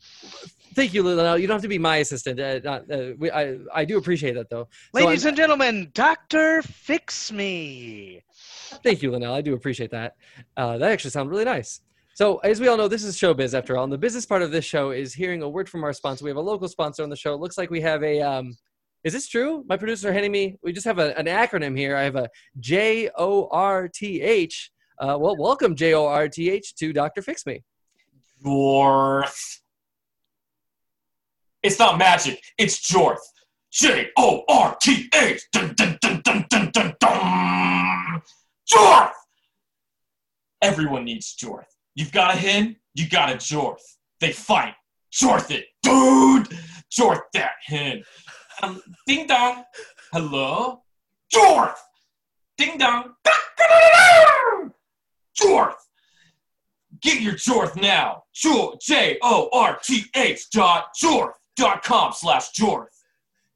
[0.75, 3.57] Thank you linnell you don't have to be my assistant uh, not, uh, we, I,
[3.75, 6.62] I do appreciate that though Ladies I'm- and gentlemen, Dr.
[6.62, 8.22] Fix Me.
[8.83, 9.35] Thank you, Linnell.
[9.35, 10.16] I do appreciate that.
[10.57, 11.81] Uh, that actually sounds really nice.
[12.14, 13.85] So, as we all know, this is showbiz after all.
[13.85, 16.25] And the business part of this show is hearing a word from our sponsor.
[16.25, 17.35] We have a local sponsor on the show.
[17.35, 18.20] It looks like we have a.
[18.20, 18.57] Um,
[19.03, 19.64] is this true?
[19.68, 20.57] My producer handing me.
[20.62, 21.97] We just have a, an acronym here.
[21.97, 22.29] I have a
[22.61, 24.70] J O R T H.
[24.99, 27.62] Uh, well, welcome J O R T H to Doctor Fix Me.
[28.45, 29.59] Jorth.
[31.65, 32.43] It's not magic.
[32.59, 33.25] It's Jorth.
[33.73, 35.41] J O R T H.
[38.71, 39.12] Jorth.
[40.61, 41.65] Everyone needs Jorth.
[41.95, 42.77] You've got a hen.
[42.93, 43.81] You got a Jorth.
[44.21, 44.75] They fight.
[45.11, 46.49] Jorth it, dude.
[46.93, 48.03] Jorth that hen.
[48.62, 49.65] Um, ding dong.
[50.12, 50.83] Hello.
[51.35, 51.79] Jorth.
[52.59, 53.15] Ding dong.
[55.41, 55.75] Jorth.
[57.01, 58.25] Get your Jorth now.
[58.35, 62.86] Jor- J-O-R-T-H dot Jorth dot com slash Jorth.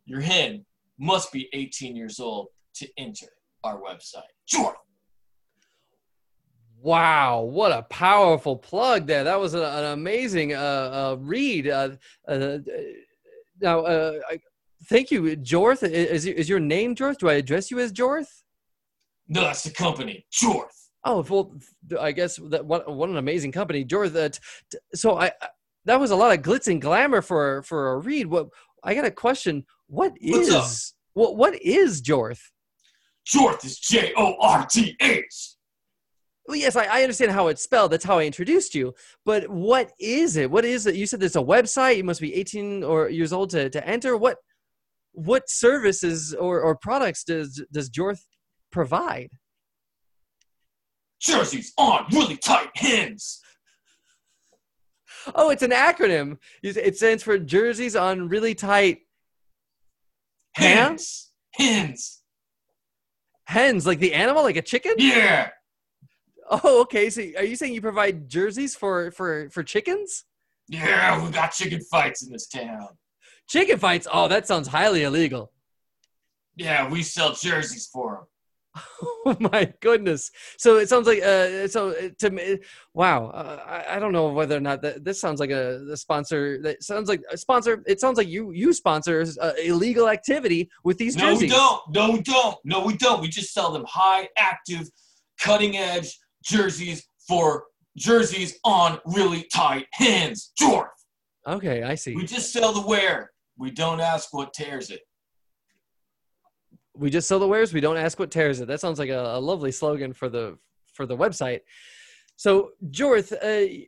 [0.06, 0.64] Your hen
[0.98, 3.26] must be 18 years old to enter
[3.64, 4.22] our website.
[4.50, 4.74] Jorth.
[6.80, 9.24] Wow, what a powerful plug there.
[9.24, 11.66] That was a, an amazing uh, uh, read.
[11.68, 11.90] Uh,
[12.28, 12.58] uh,
[13.60, 14.38] now, uh, I,
[14.88, 15.82] thank you, Jorth.
[15.82, 17.18] Is, is your name Jorth?
[17.18, 18.28] Do I address you as Jorth?
[19.26, 20.24] No, that's the company.
[20.32, 20.88] Jorth.
[21.04, 21.52] Oh, well,
[22.00, 24.14] I guess that what, what an amazing company, Jorth.
[24.14, 25.48] Uh, t- so I, I-
[25.88, 28.26] that was a lot of glitz and glamour for for a read.
[28.26, 28.48] What
[28.84, 29.64] I got a question.
[29.86, 30.70] What up?
[31.14, 32.40] what what is Jorth?
[33.26, 35.54] Jorth is J-O-R-T-H.
[36.46, 37.92] Well, yes, I, I understand how it's spelled.
[37.92, 38.94] That's how I introduced you.
[39.26, 40.50] But what is it?
[40.50, 40.94] What is it?
[40.94, 41.98] You said there's a website.
[41.98, 44.16] You must be 18 or years old to, to enter.
[44.16, 44.38] What
[45.12, 48.20] what services or, or products does does Jorth
[48.70, 49.30] provide?
[51.20, 53.40] Jerseys on really tight hens.
[55.34, 56.38] Oh, it's an acronym.
[56.62, 59.02] It stands for jerseys on really tight
[60.54, 61.30] Hens.
[61.52, 62.22] Hens.
[63.44, 64.94] hens, like the animal, like a chicken.
[64.98, 65.50] Yeah.
[66.50, 67.10] Oh, okay.
[67.10, 70.24] So are you saying you provide jerseys for for for chickens?
[70.68, 72.88] Yeah, we got chicken fights in this town.
[73.48, 74.06] Chicken fights.
[74.12, 75.52] Oh, that sounds highly illegal.
[76.56, 78.24] Yeah, we sell jerseys for them.
[79.26, 80.30] Oh my goodness!
[80.56, 82.60] So it sounds like uh, so uh, to me,
[82.94, 83.26] wow.
[83.26, 86.62] Uh, I, I don't know whether or not that this sounds like a, a sponsor.
[86.62, 87.82] That sounds like a sponsor.
[87.86, 91.50] It sounds like you you sponsor uh, illegal activity with these jerseys.
[91.50, 91.88] No, jerseys.
[91.88, 91.94] we don't.
[91.94, 92.56] No, we don't.
[92.64, 93.20] No, we don't.
[93.20, 94.88] We just sell them high active,
[95.38, 97.64] cutting edge jerseys for
[97.98, 100.52] jerseys on really tight hands.
[100.58, 100.86] Jorth.
[101.46, 102.14] Okay, I see.
[102.14, 103.30] We just sell the wear.
[103.58, 105.00] We don't ask what tears it.
[106.98, 107.72] We just sell the wares.
[107.72, 108.68] We don't ask what tears it.
[108.68, 110.58] That sounds like a, a lovely slogan for the
[110.92, 111.60] for the website.
[112.36, 113.86] So, Jorth, uh,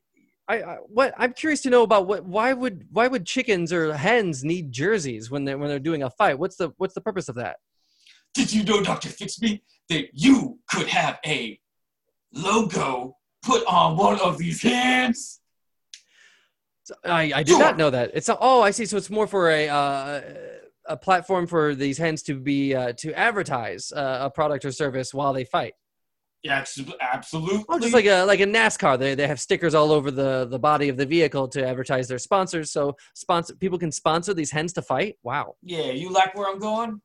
[0.48, 3.94] I, I what I'm curious to know about what why would why would chickens or
[3.94, 6.38] hens need jerseys when they when they're doing a fight?
[6.38, 7.58] What's the what's the purpose of that?
[8.34, 9.08] Did you know, Dr.
[9.08, 11.58] Fixme, that you could have a
[12.32, 15.40] logo put on one of these hands?
[17.04, 18.10] I, I did not know that.
[18.14, 18.86] It's a, oh, I see.
[18.86, 20.20] So it's more for a uh,
[20.90, 25.14] a platform for these hens to be uh, to advertise uh, a product or service
[25.14, 25.74] while they fight.
[26.42, 26.64] Yeah,
[27.00, 27.64] absolutely.
[27.68, 30.58] Oh, just like a like a NASCAR, they they have stickers all over the the
[30.58, 32.72] body of the vehicle to advertise their sponsors.
[32.72, 35.16] So sponsor people can sponsor these hens to fight.
[35.22, 35.56] Wow.
[35.62, 37.02] yeah, you like where I'm going?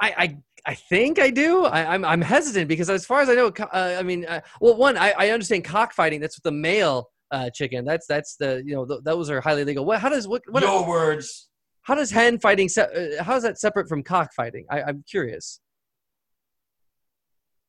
[0.00, 1.64] I I, I think I do.
[1.64, 4.76] I, I'm I'm hesitant because as far as I know, uh, I mean, uh, well,
[4.76, 6.20] one I, I understand cockfighting.
[6.20, 7.84] That's with the male uh, chicken.
[7.84, 9.84] That's that's the you know th- those are highly legal.
[9.84, 11.48] What how does what, what Your words.
[11.84, 14.66] How does hen fighting se- uh, how is that separate from cockfighting?
[14.70, 15.60] I, I'm curious.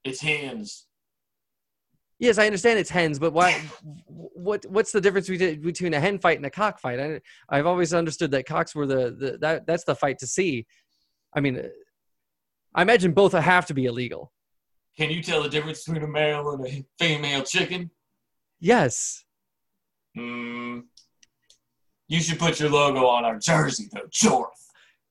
[0.04, 0.88] It's hands.
[2.18, 3.62] Yes, I understand it's hens, but why?
[4.38, 7.00] What what's the difference between a hen fight and a cockfight?
[7.00, 10.68] I, I've always understood that cocks were the, the that that's the fight to see.
[11.34, 11.62] I mean,
[12.76, 14.32] I imagine both have to be illegal.
[14.98, 17.90] Can you tell the difference between a male and a female chicken?
[18.60, 19.26] Yes.
[20.16, 20.82] Hmm.
[22.08, 24.46] You should put your logo on our jersey, though, Jorth.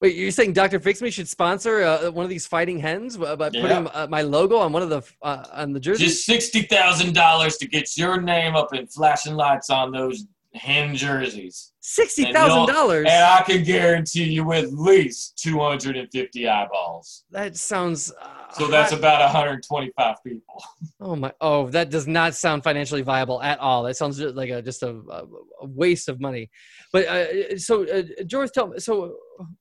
[0.01, 0.81] Wait, you're saying Dr.
[0.81, 3.61] Fix Me should sponsor uh, one of these fighting hens by by Yeah.
[3.63, 6.05] putting uh, my logo on one of the uh, on the jersey?
[6.05, 10.95] Just sixty thousand dollars to get your name up in flashing lights on those hen
[10.95, 13.07] jerseys, Sixty thousand dollars.
[13.11, 17.25] and I can guarantee you at least two hundred and fifty eyeballs.
[17.31, 18.13] That sounds.
[18.21, 20.63] Uh, So that's about one hundred twenty-five people.
[21.01, 21.33] Oh my!
[21.41, 23.83] Oh, that does not sound financially viable at all.
[23.83, 25.25] That sounds like a just a, a
[25.63, 26.51] a waste of money.
[26.93, 28.79] But uh, so, uh, George, tell me.
[28.79, 29.17] So,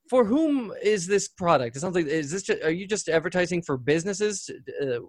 [0.10, 1.76] for whom is this product?
[1.76, 2.44] It sounds like is this?
[2.44, 4.50] Just, are you just advertising for businesses?
[4.82, 5.00] Uh,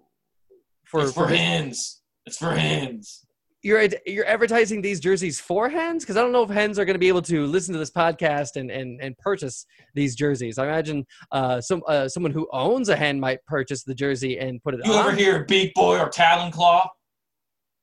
[0.85, 2.01] for it's for for- hens.
[2.26, 3.26] It's for hens.
[3.64, 6.94] You're you're advertising these jerseys for hens because I don't know if hens are going
[6.94, 10.58] to be able to listen to this podcast and and, and purchase these jerseys.
[10.58, 14.62] I imagine uh, some uh, someone who owns a hen might purchase the jersey and
[14.62, 14.98] put it You on.
[15.08, 16.88] ever hear Beak Boy or Talon Claw?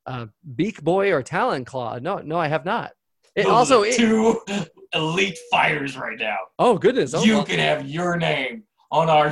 [0.05, 1.97] uh, Beak Boy or Talon Claw?
[1.99, 2.91] No, no, I have not.
[3.35, 4.39] It Those also are it, two
[4.93, 6.37] elite fighters right now.
[6.59, 9.31] oh goodness, oh, you well, can have your name on our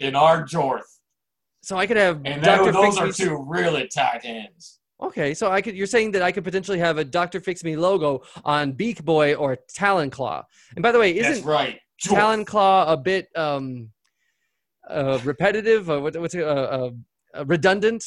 [0.00, 0.82] in our Jorth,
[1.62, 4.77] so I could have and those are two really tight hens.
[5.00, 5.76] Okay, so I could.
[5.76, 9.34] You're saying that I could potentially have a Doctor Fix Me logo on Beak Boy
[9.34, 10.44] or Talon Claw.
[10.74, 11.78] And by the way, isn't right.
[12.00, 13.90] Talon Claw a bit um,
[14.88, 15.90] uh, repetitive?
[15.90, 16.90] Uh, what, what's it, uh, uh,
[17.34, 18.04] uh, redundant?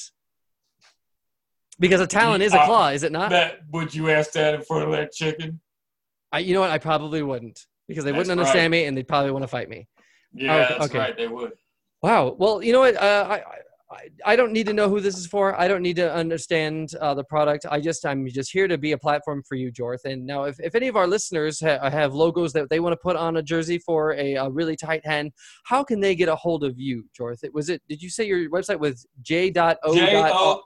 [1.80, 3.32] Because a talon is a claw, is it not?
[3.32, 5.60] That would you ask that in front of that chicken?
[6.32, 6.70] I, you know what?
[6.70, 9.68] I probably wouldn't because they That's wouldn't understand me and they'd probably want to fight
[9.68, 9.88] me.
[10.32, 11.00] Yeah, that's okay.
[11.00, 11.18] right.
[11.18, 11.54] They would.
[12.04, 12.36] Wow.
[12.38, 12.96] Well, you know what?
[12.96, 13.42] Uh, I,
[14.26, 15.60] I don't need to know who this is for.
[15.60, 17.66] I don't need to understand uh, the product.
[17.70, 20.06] I just I'm just here to be a platform for you, Jorth.
[20.06, 22.98] And now, if, if any of our listeners ha- have logos that they want to
[22.98, 25.32] put on a jersey for a, a really tight hen,
[25.66, 27.44] how can they get a hold of you, Jorth?
[27.44, 27.82] It was it?
[27.90, 30.64] Did you say your website was j dot o J dot O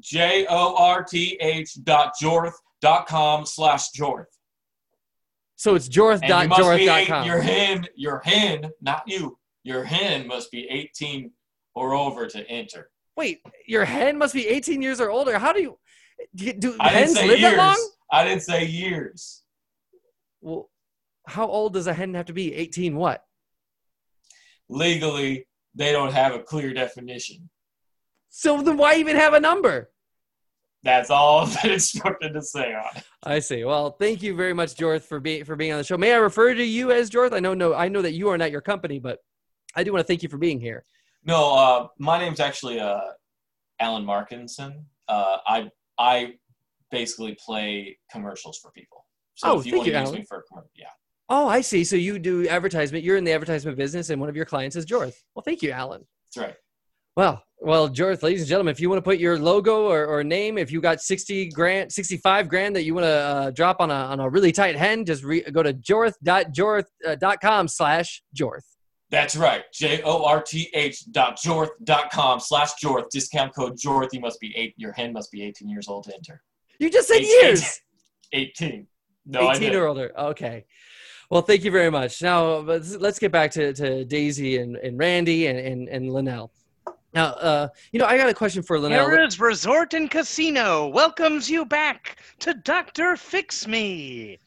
[0.00, 4.26] J O R T H dot Jorth dot com slash Jorth.
[5.56, 7.26] So it's jorth dot you must be jorth dot com.
[7.26, 9.38] your hen, your hen, not you.
[9.62, 11.30] Your hen must be 18
[11.74, 12.90] or over to enter.
[13.16, 15.38] Wait, your hen must be 18 years or older.
[15.38, 15.78] How do you
[16.34, 16.52] do?
[16.52, 17.52] do I didn't hens say live years.
[17.52, 17.90] that long?
[18.10, 19.42] I didn't say years.
[20.40, 20.70] Well,
[21.26, 22.54] how old does a hen have to be?
[22.54, 23.24] 18 what?
[24.68, 27.48] Legally, they don't have a clear definition.
[28.30, 29.90] So then why even have a number?
[30.82, 33.04] That's all that it's instructed to say on it.
[33.22, 33.64] I see.
[33.64, 35.96] Well, thank you very much, Jorth, for being for being on the show.
[35.96, 37.32] May I refer to you as Jorth?
[37.32, 39.18] I know, no, I know that you are not your company, but
[39.76, 40.84] I do want to thank you for being here.
[41.24, 43.00] No, uh, my name's actually uh,
[43.80, 44.84] Alan Markinson.
[45.08, 46.34] Uh, I I
[46.90, 49.06] basically play commercials for people.
[49.34, 50.18] So Oh, if you thank want you, to use Alan.
[50.20, 50.86] me for a commercial, yeah.
[51.28, 51.84] Oh, I see.
[51.84, 53.04] So you do advertisement.
[53.04, 55.14] You're in the advertisement business, and one of your clients is Jorth.
[55.34, 56.04] Well, thank you, Alan.
[56.34, 56.56] That's right.
[57.16, 60.24] Well, well, Jorth, ladies and gentlemen, if you want to put your logo or, or
[60.24, 63.90] name, if you got 60 grand, 65 grand that you want to uh, drop on
[63.90, 68.64] a, on a really tight hen, just re- go to jorth.jorth.com slash jorth.
[69.12, 69.62] That's right.
[69.74, 73.10] J O R T H dot Jorth dot com slash Jorth.
[73.10, 74.08] Discount code Jorth.
[74.12, 74.72] You must be eight.
[74.78, 76.42] Your hen must be 18 years old to enter.
[76.80, 77.80] You just said Eight- years.
[78.32, 78.86] 18.
[79.26, 79.78] No, 18 didn't.
[79.78, 80.12] or older.
[80.18, 80.64] Okay.
[81.30, 82.22] Well, thank you very much.
[82.22, 86.50] Now, let's, let's get back to, to Daisy and, and Randy and, and, and Linnell.
[87.14, 89.06] Now, uh, you know, I got a question for Linnell.
[89.06, 93.16] Harrah's Resort and Casino welcomes you back to Dr.
[93.16, 94.38] Fix Me.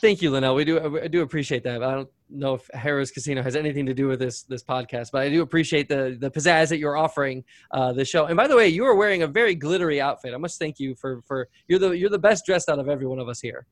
[0.00, 0.54] Thank you, Linnell.
[0.54, 1.82] We do I do appreciate that.
[1.82, 5.22] I don't know if Harrah's Casino has anything to do with this this podcast, but
[5.22, 8.26] I do appreciate the the pizzazz that you're offering uh, the show.
[8.26, 10.34] And by the way, you are wearing a very glittery outfit.
[10.34, 13.06] I must thank you for for you're the you're the best dressed out of every
[13.06, 13.66] one of us here.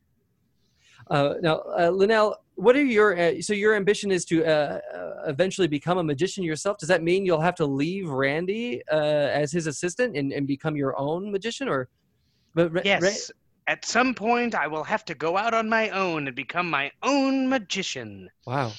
[1.10, 5.12] Uh, now, uh, Linnell, what are your uh, so your ambition is to uh, uh,
[5.26, 6.78] eventually become a magician yourself?
[6.78, 10.76] Does that mean you'll have to leave Randy uh, as his assistant and, and become
[10.76, 11.88] your own magician, or?
[12.54, 13.30] But Ra- Ra- Yes,
[13.66, 16.90] at some point I will have to go out on my own and become my
[17.02, 18.30] own magician.
[18.46, 18.72] Wow.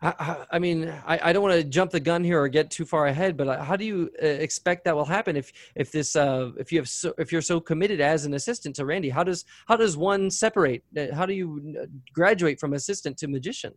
[0.00, 2.70] I, I- I mean, I, I don't want to jump the gun here or get
[2.70, 5.92] too far ahead, but uh, how do you uh, expect that will happen if if
[5.92, 9.10] this uh, if you have so, if you're so committed as an assistant to Randy?
[9.10, 10.82] How does how does one separate?
[10.96, 13.74] Uh, How do you graduate from assistant to magician?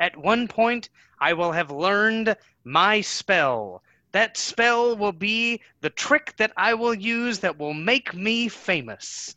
[0.00, 0.88] At one point,
[1.20, 3.82] I will have learned my spell.
[4.12, 9.34] That spell will be the trick that I will use that will make me famous.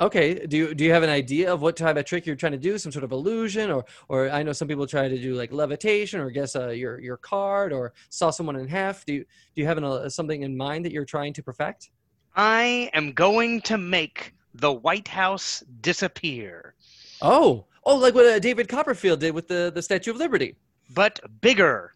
[0.00, 0.46] Okay.
[0.46, 2.58] Do you do you have an idea of what type of trick you're trying to
[2.58, 2.78] do?
[2.78, 6.20] Some sort of illusion, or or I know some people try to do like levitation,
[6.20, 9.04] or guess uh, your your card, or saw someone in half.
[9.04, 9.20] Do you
[9.54, 11.90] do you have an, uh, something in mind that you're trying to perfect?
[12.34, 16.74] I am going to make the White House disappear,
[17.20, 20.56] Oh, oh, like what uh, David Copperfield did with the the Statue of Liberty.
[20.94, 21.94] but bigger.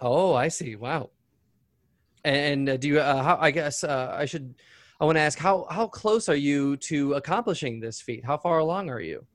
[0.00, 0.76] Oh, I see.
[0.76, 1.10] Wow.
[2.24, 3.00] And uh, do you?
[3.00, 4.54] Uh, how, I guess uh, I should.
[5.00, 8.24] I want to ask how how close are you to accomplishing this feat?
[8.24, 9.26] How far along are you?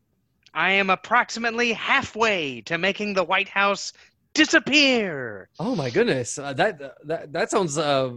[0.54, 3.94] I am approximately halfway to making the White House
[4.34, 5.50] disappear.
[5.60, 8.12] Oh my goodness, uh, that that that sounds uh,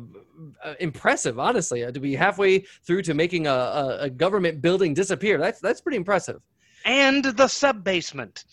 [0.63, 1.39] uh, impressive.
[1.39, 5.61] Honestly, uh, to be halfway through to making a, a, a government building disappear, that's
[5.61, 6.41] that's pretty impressive.
[6.85, 8.45] And the sub basement.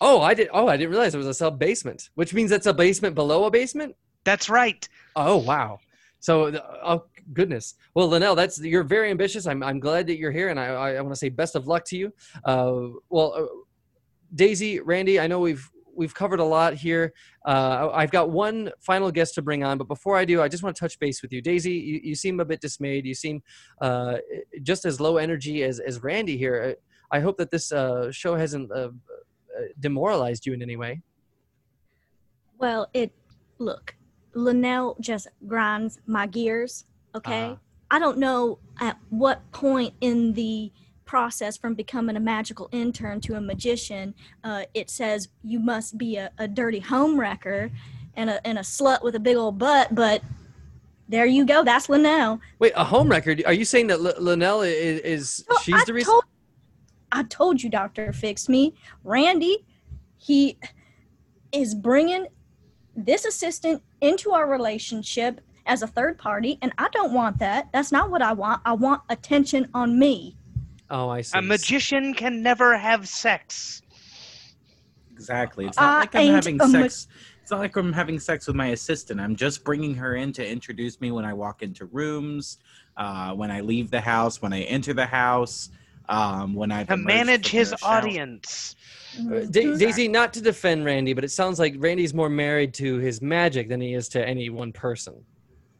[0.00, 0.48] Oh, I did.
[0.52, 3.44] Oh, I didn't realize it was a sub basement, which means it's a basement below
[3.44, 3.94] a basement.
[4.24, 4.88] That's right.
[5.14, 5.78] Oh wow.
[6.20, 7.74] So uh, oh goodness.
[7.94, 9.46] Well, Linnell, that's you're very ambitious.
[9.46, 11.66] I'm I'm glad that you're here, and I I, I want to say best of
[11.66, 12.12] luck to you.
[12.44, 13.46] Uh, well, uh,
[14.34, 17.12] Daisy, Randy, I know we've we've covered a lot here.
[17.46, 20.62] Uh, I've got one final guest to bring on, but before I do, I just
[20.62, 21.72] want to touch base with you, Daisy.
[21.72, 23.06] You, you seem a bit dismayed.
[23.06, 23.42] You seem
[23.80, 24.16] uh,
[24.62, 26.76] just as low energy as as Randy here.
[27.10, 28.88] I, hope that this uh, show hasn't uh,
[29.78, 31.00] demoralized you in any way.
[32.58, 33.12] Well, it
[33.58, 33.94] look,
[34.34, 36.86] Linnell just grinds my gears.
[37.14, 37.58] Okay, Ah.
[37.90, 40.72] I don't know at what point in the
[41.04, 46.16] process from becoming a magical intern to a magician, uh, it says you must be
[46.16, 47.70] a, a dirty home wrecker
[48.14, 49.94] and a and a slut with a big old butt.
[49.94, 50.22] But
[51.08, 51.62] there you go.
[51.62, 52.40] That's Linnell.
[52.58, 53.42] Wait, a home record?
[53.46, 56.10] Are you saying that L- Linnell is, is she's I the reason?
[56.12, 56.24] Told,
[57.12, 58.74] I told you, Doctor Fix Me.
[59.04, 59.64] Randy,
[60.16, 60.58] he
[61.52, 62.26] is bringing
[62.96, 67.68] this assistant into our relationship as a third party, and I don't want that.
[67.72, 68.60] That's not what I want.
[68.64, 70.36] I want attention on me.
[70.90, 71.38] Oh, I see.
[71.38, 73.82] A magician can never have sex.
[75.12, 75.66] Exactly.
[75.66, 77.08] It's not I like I'm having a ma- sex.
[77.40, 79.20] It's not like I'm having sex with my assistant.
[79.20, 82.58] I'm just bringing her in to introduce me when I walk into rooms,
[82.96, 85.70] uh, when I leave the house, when I enter the house,
[86.08, 88.76] um, when I To manage his audience.
[89.18, 92.96] Uh, Da- Daisy, not to defend Randy, but it sounds like Randy's more married to
[92.96, 95.14] his magic than he is to any one person.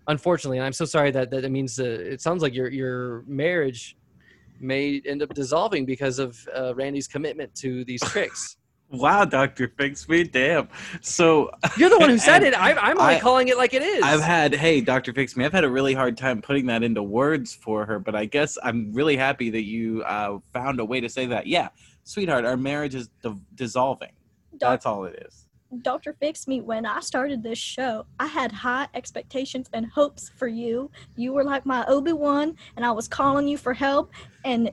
[0.08, 3.22] Unfortunately, and I'm so sorry that that it means uh, it sounds like your your
[3.26, 3.96] marriage
[4.60, 8.56] may end up dissolving because of uh, Randy's commitment to these tricks.
[8.90, 10.68] Wow, Doctor Fix Me, damn.
[11.00, 12.54] So You're the one who said it.
[12.56, 14.04] I, I'm only I- calling it like it is.
[14.04, 17.02] I've had, hey, Doctor Fix Me, I've had a really hard time putting that into
[17.02, 21.00] words for her, but I guess I'm really happy that you uh, found a way
[21.00, 21.48] to say that.
[21.48, 21.70] Yeah,
[22.04, 24.12] sweetheart, our marriage is di- dissolving.
[24.58, 25.43] Doc- That's all it is.
[25.82, 26.14] Dr.
[26.20, 30.90] Fix Me, when I started this show, I had high expectations and hopes for you.
[31.16, 34.12] You were like my Obi Wan, and I was calling you for help,
[34.44, 34.70] and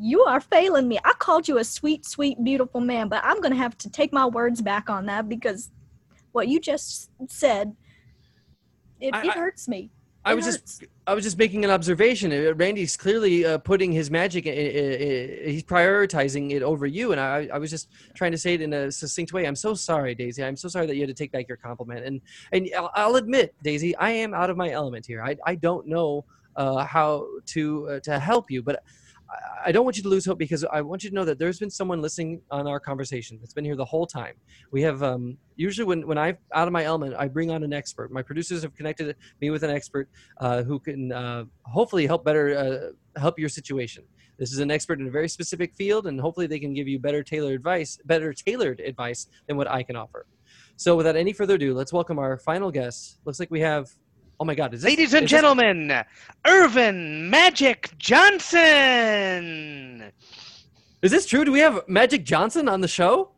[0.00, 0.98] you are failing me.
[1.04, 4.12] I called you a sweet, sweet, beautiful man, but I'm going to have to take
[4.12, 5.70] my words back on that because
[6.32, 7.74] what you just said,
[9.00, 9.90] it, I- it hurts me.
[10.24, 12.30] I was just I was just making an observation.
[12.32, 14.46] Uh, Randy's clearly uh, putting his magic.
[14.46, 18.38] i- i- i- he's prioritizing it over you, and I, I was just trying to
[18.38, 19.46] say it in a succinct way.
[19.46, 20.44] I'm so sorry, Daisy.
[20.44, 22.04] I'm so sorry that you had to take back your compliment.
[22.04, 22.20] And
[22.52, 25.22] and I'll, I'll admit, Daisy, I am out of my element here.
[25.22, 26.24] I I don't know
[26.56, 28.82] uh, how to uh, to help you, but.
[29.66, 31.58] I- don't want you to lose hope because I want you to know that there's
[31.58, 34.34] been someone listening on our conversation that's been here the whole time.
[34.72, 37.72] We have um, usually when when I'm out of my element, I bring on an
[37.72, 38.10] expert.
[38.10, 40.08] My producers have connected me with an expert
[40.40, 44.04] uh, who can uh, hopefully help better uh, help your situation.
[44.38, 46.98] This is an expert in a very specific field, and hopefully they can give you
[46.98, 50.26] better tailored advice, better tailored advice than what I can offer.
[50.76, 53.18] So, without any further ado, let's welcome our final guest.
[53.26, 53.88] Looks like we have.
[54.40, 54.72] Oh my God!
[54.72, 56.02] Is this, Ladies and is this- gentlemen,
[56.46, 58.60] Earvin Magic Johnson.
[61.02, 61.44] is this true?
[61.44, 63.32] Do we have Magic Johnson on the show?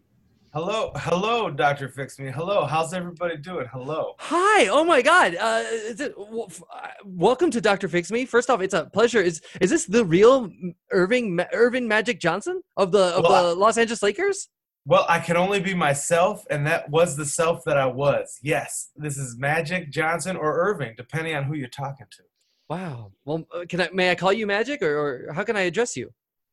[0.54, 2.30] Hello, hello, Doctor Fix Me.
[2.30, 3.66] Hello, how's everybody doing?
[3.72, 4.12] Hello.
[4.18, 4.68] Hi!
[4.68, 5.34] Oh my God!
[5.34, 8.24] Uh, is it, w- f- uh, welcome to Doctor Fix Me.
[8.24, 9.20] First off, it's a pleasure.
[9.20, 10.50] Is is this the real
[10.92, 14.48] Irving Ma- Earvin Magic Johnson of the of Well, the Los Angeles Lakers?
[14.84, 18.40] Well, I can only be myself, and that was the self that I was.
[18.42, 22.22] Yes, this is Magic Johnson or Irving, depending on who you're talking to.
[22.68, 23.12] Wow.
[23.24, 25.96] Well, uh, can I may I call you Magic, or, or how can I address
[25.96, 26.10] you,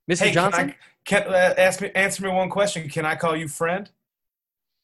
[0.10, 0.26] Mr.
[0.26, 0.76] Hey, Johnson?
[1.06, 2.88] can I can uh, ask me answer me one question?
[2.88, 3.90] Can I call you friend?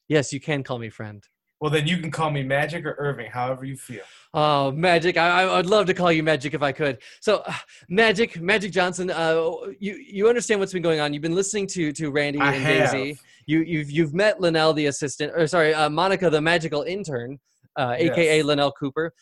[0.08, 1.22] Yes, you can call me friend.
[1.60, 4.02] Well, then you can call me Magic or Irving, however you feel.
[4.34, 5.16] Oh, Magic!
[5.16, 6.98] I, I would love to call you Magic if I could.
[7.20, 7.54] So, uh,
[7.88, 11.14] Magic, Magic Johnson, uh, you you understand what's been going on.
[11.14, 12.92] You've been listening to to Randy I and have.
[12.92, 13.18] Daisy.
[13.46, 17.38] You you've you've met Linnell, the assistant, or sorry, uh, Monica, the magical intern,
[17.76, 18.44] uh, aka Yes.
[18.44, 19.12] Linnell Cooper.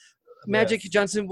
[0.47, 0.91] Magic Yes.
[0.93, 1.29] Johnson,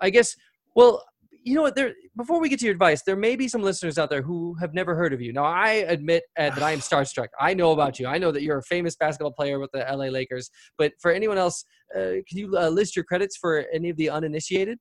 [0.00, 0.34] I guess.
[0.76, 1.04] Well,
[1.44, 1.74] you know what?
[1.74, 1.94] There.
[2.16, 4.74] Before we get to your advice, there may be some listeners out there who have
[4.74, 5.32] never heard of you.
[5.32, 7.28] Now, I admit uh, that I am starstruck.
[7.40, 8.06] I know about you.
[8.06, 10.50] I know that you're a famous basketball player with the LA Lakers.
[10.76, 11.64] But for anyone else,
[11.96, 14.78] uh, can you uh, list your credits for any of the uninitiated?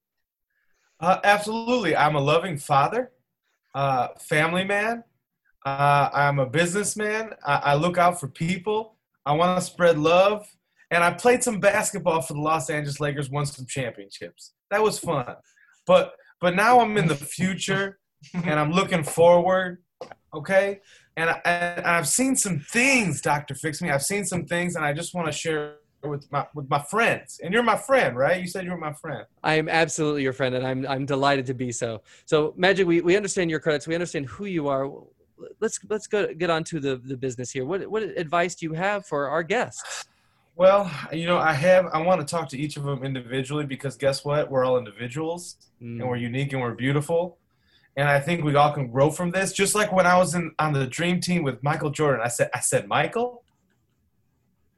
[1.00, 1.96] Uh, absolutely.
[1.96, 3.12] I'm a loving father,
[3.76, 5.04] uh, family man.
[5.68, 7.32] Uh, I'm a businessman.
[7.46, 8.96] I, I look out for people.
[9.26, 10.48] I want to spread love.
[10.92, 14.54] And I played some basketball for the Los Angeles Lakers, won some championships.
[14.72, 15.36] That was fun.
[15.86, 18.00] But but now I'm in the future
[18.34, 19.84] and I'm looking forward.
[20.34, 20.80] Okay.
[21.18, 23.90] And, I, and I've seen some things, Doctor Fix Me.
[23.90, 27.42] I've seen some things, and I just want to share with my with my friends.
[27.44, 28.40] And you're my friend, right?
[28.40, 29.26] You said you were my friend.
[29.44, 32.04] I am absolutely your friend, and I'm I'm delighted to be so.
[32.26, 33.86] So, Magic, we, we understand your credits.
[33.86, 34.90] We understand who you are.
[35.60, 37.66] Let's let's go get on to the, the business here.
[37.66, 40.06] What what advice do you have for our guests?
[40.56, 41.86] Well, you know, I have.
[41.94, 44.50] I want to talk to each of them individually because guess what?
[44.50, 46.00] We're all individuals Mm.
[46.00, 47.38] and we're unique and we're beautiful.
[47.96, 49.54] And I think we all can grow from this.
[49.54, 52.50] Just like when I was in on the dream team with Michael Jordan, I said,
[52.54, 53.44] I said, Michael,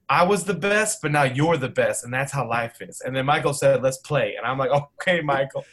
[0.10, 3.02] I was the best, but now you're the best, and that's how life is.
[3.02, 4.36] And then Michael said, Let's play.
[4.36, 5.66] And I'm like, Okay, Michael.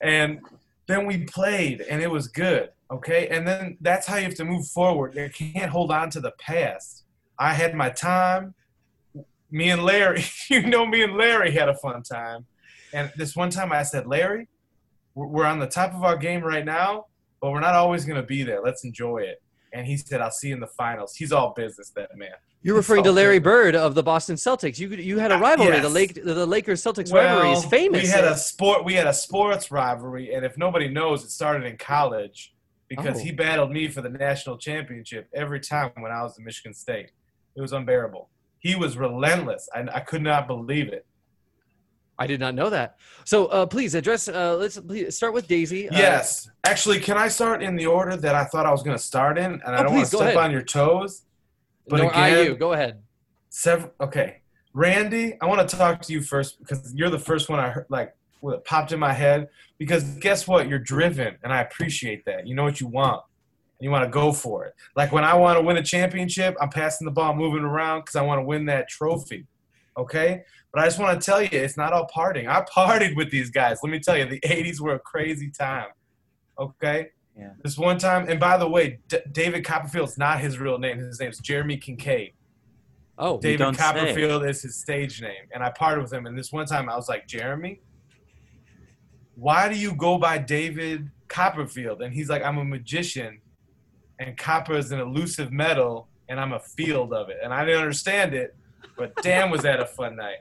[0.00, 0.40] And
[0.86, 2.70] then we played and it was good.
[2.90, 3.28] Okay.
[3.28, 5.14] And then that's how you have to move forward.
[5.14, 7.04] You can't hold on to the past.
[7.38, 8.54] I had my time.
[9.50, 12.46] Me and Larry, you know, me and Larry had a fun time.
[12.92, 14.48] And this one time I said, Larry,
[15.14, 17.06] we're on the top of our game right now,
[17.40, 18.60] but we're not always going to be there.
[18.62, 19.42] Let's enjoy it.
[19.72, 21.14] And he said, I'll see you in the finals.
[21.16, 22.30] He's all business, that man.
[22.62, 23.38] You're referring to Larry.
[23.38, 24.78] Bird of the Boston Celtics.
[24.78, 25.78] You you had a Uh, rivalry.
[25.78, 25.88] The.
[25.88, 28.02] Lake the Lakers Celtics rivalry is famous.
[28.02, 28.84] We had a sport.
[28.84, 32.54] We had a sports rivalry, and if nobody knows, it started in college
[32.88, 33.24] because Oh.
[33.24, 37.10] he battled me for the national championship every time when I was at Michigan State.
[37.56, 38.28] It was unbearable.
[38.58, 39.68] He was relentless.
[39.74, 41.06] and I could not believe it.
[42.18, 42.96] I did not know that.
[43.24, 44.26] So uh, please address.
[44.28, 45.88] Uh, let's please start with Daisy.
[45.90, 46.48] Uh, Yes.
[46.64, 49.36] Actually, can I start in the order that I thought I was going to start
[49.36, 49.52] in?
[49.52, 50.36] And I Oh, don't want to step ahead.
[50.38, 51.22] on your toes.
[51.88, 52.56] But nor I again- you.
[52.56, 53.02] Go ahead.
[53.50, 53.92] Several.
[54.00, 54.40] Okay,
[54.72, 57.86] Randy, I want to talk to you first because you're the first one I heard,
[57.90, 58.14] like
[58.46, 59.48] what popped in my head.
[59.78, 60.68] Because guess what?
[60.68, 62.46] You're driven, and I appreciate that.
[62.46, 63.22] You know what you want.
[63.78, 64.74] and You want to go for it.
[64.94, 68.16] Like when I want to win a championship, I'm passing the ball, moving around because
[68.16, 69.46] I want to win that trophy.
[69.98, 70.42] Okay,
[70.72, 72.48] but I just want to tell you, it's not all partying.
[72.48, 73.78] I partied with these guys.
[73.82, 75.88] Let me tell you, the '80s were a crazy time.
[76.58, 77.08] Okay.
[77.38, 77.50] Yeah.
[77.62, 80.98] This one time, and by the way, D- David Copperfield's not his real name.
[80.98, 82.32] His name's Jeremy Kincaid.
[83.18, 83.82] Oh, David don't say.
[83.82, 86.24] Copperfield is his stage name, and I partied with him.
[86.26, 87.80] And this one time, I was like, Jeremy,
[89.36, 92.02] why do you go by David Copperfield?
[92.02, 93.40] And he's like, I'm a magician,
[94.18, 97.36] and copper is an elusive metal, and I'm a field of it.
[97.42, 98.56] And I didn't understand it,
[98.96, 100.38] but damn, was that a fun night.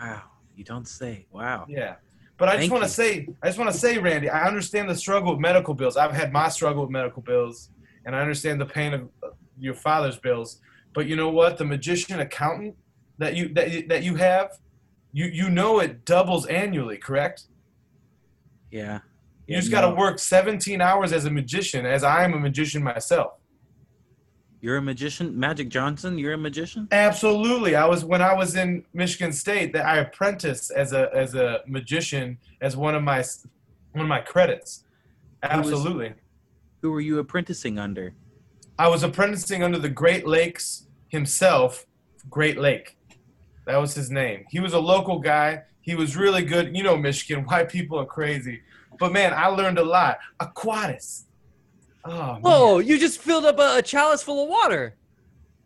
[0.00, 0.22] Wow.
[0.56, 1.26] You don't say.
[1.30, 1.66] Wow.
[1.68, 1.96] Yeah.
[2.38, 4.94] But I just want to say, I just want to say, Randy, I understand the
[4.94, 5.96] struggle with medical bills.
[5.96, 7.70] I've had my struggle with medical bills,
[8.06, 10.60] and I understand the pain of uh, your father's bills.
[10.94, 11.58] But you know what?
[11.58, 12.76] The magician accountant
[13.18, 14.52] that you that that you have,
[15.12, 17.44] you you know it doubles annually, correct?
[18.70, 19.00] Yeah.
[19.46, 22.38] You Yeah, just got to work 17 hours as a magician, as I am a
[22.38, 23.32] magician myself.
[24.60, 26.18] You're a magician, Magic Johnson.
[26.18, 26.88] You're a magician.
[26.90, 27.76] Absolutely.
[27.76, 31.60] I was when I was in Michigan State that I apprenticed as a as a
[31.66, 33.22] magician as one of my
[33.92, 34.84] one of my credits.
[35.42, 36.14] was- Absolutely.
[36.82, 38.14] Who were you apprenticing under?
[38.80, 41.86] I was apprenticing under the Great Lakes himself,
[42.28, 42.96] Great Lake.
[43.66, 44.44] That was his name.
[44.50, 45.62] He was a local guy.
[45.88, 46.76] He was really good.
[46.76, 48.60] You know, Michigan, white people are crazy.
[48.98, 50.18] But man, I learned a lot.
[50.38, 51.24] Aquatis.
[52.04, 52.42] Oh, man.
[52.42, 52.78] Whoa!
[52.80, 54.96] You just filled up a, a chalice full of water.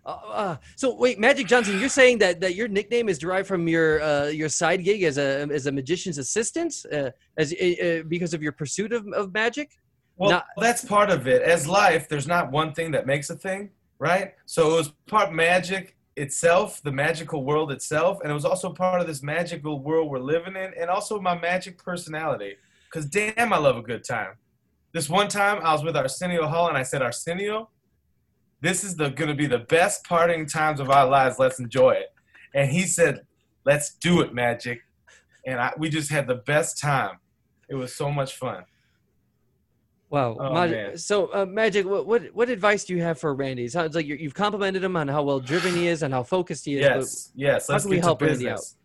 [0.06, 3.66] Uh, uh, so wait, Magic Johnson, you're saying that, that your nickname is derived from
[3.66, 8.02] your uh, your side gig as a as a magician's assistant, uh, as uh, uh,
[8.06, 9.76] because of your pursuit of, of magic?
[10.18, 11.42] Well, Not- that's part of it.
[11.42, 14.34] As life, there's not one thing that makes a thing, right?
[14.46, 19.00] So it was part magic itself, the magical world itself, and it was also part
[19.00, 22.56] of this magical world we're living in, and also my magic personality.
[22.90, 24.34] Because damn, I love a good time.
[24.92, 27.70] This one time, I was with Arsenio Hall, and I said, Arsenio,
[28.60, 31.38] this is the gonna be the best parting times of our lives.
[31.38, 32.14] Let's enjoy it.
[32.54, 33.22] And he said,
[33.64, 34.80] Let's do it, magic.
[35.46, 37.18] And I, we just had the best time.
[37.68, 38.64] It was so much fun.
[40.12, 40.36] Wow.
[40.38, 43.64] Oh, so, uh, Magic, what, what what advice do you have for Randy?
[43.64, 46.22] It sounds like you you've complimented him on how well driven he is and how
[46.22, 46.80] focused he is.
[46.82, 47.68] Yes, yes.
[47.68, 48.76] how Let's can we help Randy business.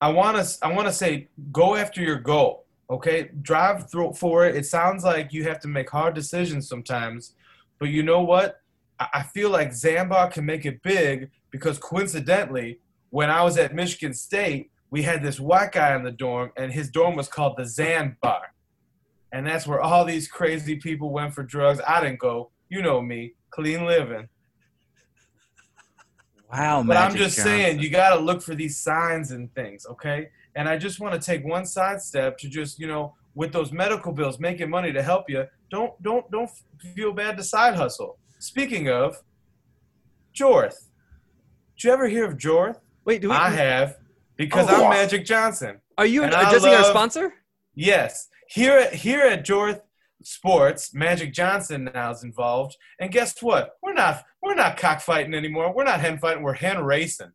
[0.00, 0.58] I want to.
[0.60, 2.66] I want to say, go after your goal.
[2.90, 4.56] Okay, drive through for it.
[4.56, 7.36] It sounds like you have to make hard decisions sometimes,
[7.78, 8.60] but you know what?
[8.98, 12.80] I, I feel like Zambar can make it big because coincidentally,
[13.10, 16.72] when I was at Michigan State, we had this white guy in the dorm, and
[16.72, 18.51] his dorm was called the Zan Bar,
[19.32, 21.80] and that's where all these crazy people went for drugs.
[21.86, 22.50] I didn't go.
[22.68, 24.28] You know me, clean living.
[26.52, 27.44] Wow, But I'm just Johnson.
[27.44, 30.28] saying, you got to look for these signs and things, okay?
[30.54, 33.72] And I just want to take one side step to just, you know, with those
[33.72, 35.46] medical bills, making money to help you.
[35.70, 36.50] Don't, don't, don't
[36.94, 38.18] feel bad to side hustle.
[38.38, 39.16] Speaking of,
[40.38, 40.88] Jorth.
[41.76, 42.78] Did you ever hear of Jorth?
[43.06, 43.96] wait, do we, I have,
[44.36, 44.84] because Oh.
[44.84, 45.80] I'm Magic Johnson.
[45.98, 47.32] are you and I addressing our sponsor?
[47.74, 48.28] Yes.
[48.52, 49.80] Here at here at Jorth
[50.22, 52.76] Sports, Magic Johnson now is involved.
[53.00, 53.70] And guess what?
[53.82, 55.72] We're not we're not cockfighting anymore.
[55.74, 56.42] We're not hen fighting.
[56.42, 57.32] We're hen racing,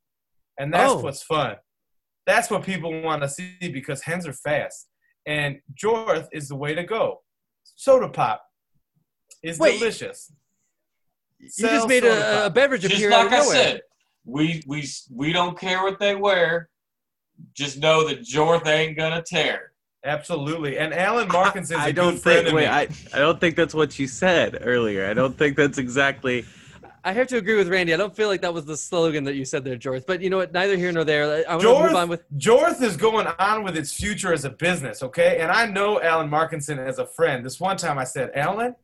[0.59, 0.99] and that's Oh.
[0.99, 1.55] what's fun.
[2.25, 4.89] That's what people want to see because hens are fast,
[5.25, 7.21] and Jorth is the way to go.
[7.63, 8.43] Soda pop
[9.43, 10.31] is Wait, delicious.
[11.39, 13.55] You Sell just made a, a beverage Just appear out like of I nowhere.
[13.55, 13.81] said,
[14.25, 16.69] we we we don't care what they wear.
[17.53, 19.71] Just know that Jorth ain't gonna tear.
[20.07, 22.47] Absolutely, and Alan Markinson's a I don't good friend think.
[22.47, 22.67] of Wait, me.
[22.67, 22.81] I,
[23.13, 25.05] I don't think that's what you said earlier.
[25.05, 26.45] I don't think that's exactly.
[27.03, 27.93] I have to agree with Randy.
[27.93, 30.05] I don't feel like that was the slogan that you said there, Jorth.
[30.05, 30.53] But you know what?
[30.53, 31.45] Neither here nor there.
[31.47, 32.23] I want to move on with.
[32.37, 35.39] Jorth is going on with its future as a business, okay?
[35.39, 37.45] And I know Alan Markinson as a friend.
[37.45, 38.75] This one time I said, Alan,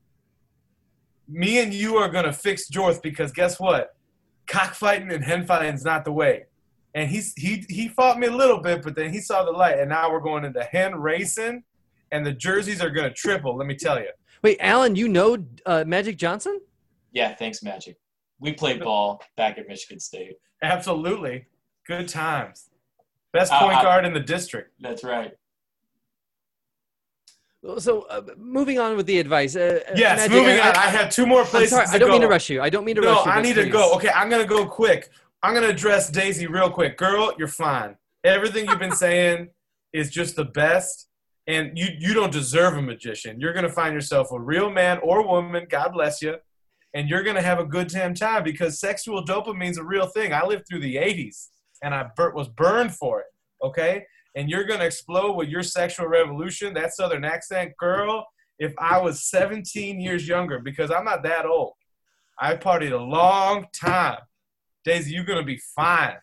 [1.27, 3.95] me and you are going to fix Jorth because guess what?
[4.47, 6.45] Cockfighting and henfighting is not the way.
[6.95, 9.79] And he's, he, he fought me a little bit, but then he saw the light,
[9.79, 11.63] and now we're going into hen racing,
[12.11, 14.09] and the jerseys are going to triple, let me tell you.
[14.43, 16.59] Wait, Alan, you know uh, Magic Johnson?
[17.11, 17.97] Yeah, thanks, Magic.
[18.39, 20.33] We played ball back at Michigan State.
[20.61, 21.45] Absolutely.
[21.87, 22.69] Good times.
[23.31, 24.73] Best Uh, point I- guard in the district.
[24.79, 25.31] That's right.
[27.77, 29.55] So, uh, moving on with the advice.
[29.55, 30.75] Uh, uh, Yes, Magic, moving I, on.
[30.75, 31.85] I have two more I'm places sorry.
[31.87, 32.13] to I don't go.
[32.15, 32.61] mean to rush you.
[32.61, 33.31] I don't mean to no, rush you.
[33.31, 33.93] I but need to go.
[33.95, 35.09] Okay, I'm gonna go quick.
[35.43, 36.97] I'm gonna address Daisy real quick.
[36.97, 37.97] Girl, you're fine.
[38.23, 39.49] Everything you've been saying
[39.93, 41.09] is just the best,
[41.47, 43.41] and you you don't deserve a magician.
[43.41, 45.67] You're gonna find yourself a real man or woman.
[45.69, 46.35] God bless you,
[46.93, 50.33] and you're gonna have a good damn time because sexual dopamine's a real thing.
[50.33, 51.49] I lived through the '80s,
[51.83, 53.27] and I bur- was burned for it.
[53.61, 56.73] Okay, and you're gonna explode with your sexual revolution.
[56.73, 58.25] That Southern accent, girl.
[58.59, 61.73] If I was 17 years younger, because I'm not that old.
[62.39, 64.19] I partied a long time.
[64.83, 66.17] Daisy, you're gonna be fine.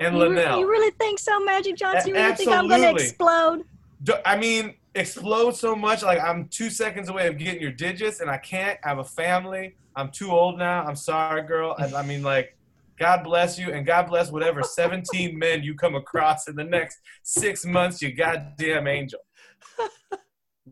[0.00, 2.10] And You, Linnell, you really think so, Magic Johnson?
[2.10, 3.04] You really think I'm going to absolutely.
[3.04, 3.64] explode?
[4.02, 6.02] do- I mean, explode so much.
[6.02, 8.78] Like I'm two seconds away of getting your digits, and I can't.
[8.84, 9.74] I have a family.
[9.96, 10.84] I'm too old now.
[10.84, 11.74] I'm sorry, girl.
[11.78, 12.56] I, I mean, like,
[12.98, 16.98] God bless you, and God bless whatever 17 men you come across in the next
[17.24, 18.00] six months.
[18.00, 19.20] You goddamn angel.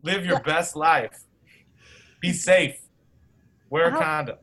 [0.03, 1.23] Live your best life.
[2.21, 2.79] Be safe.
[3.69, 4.37] Wear a condom.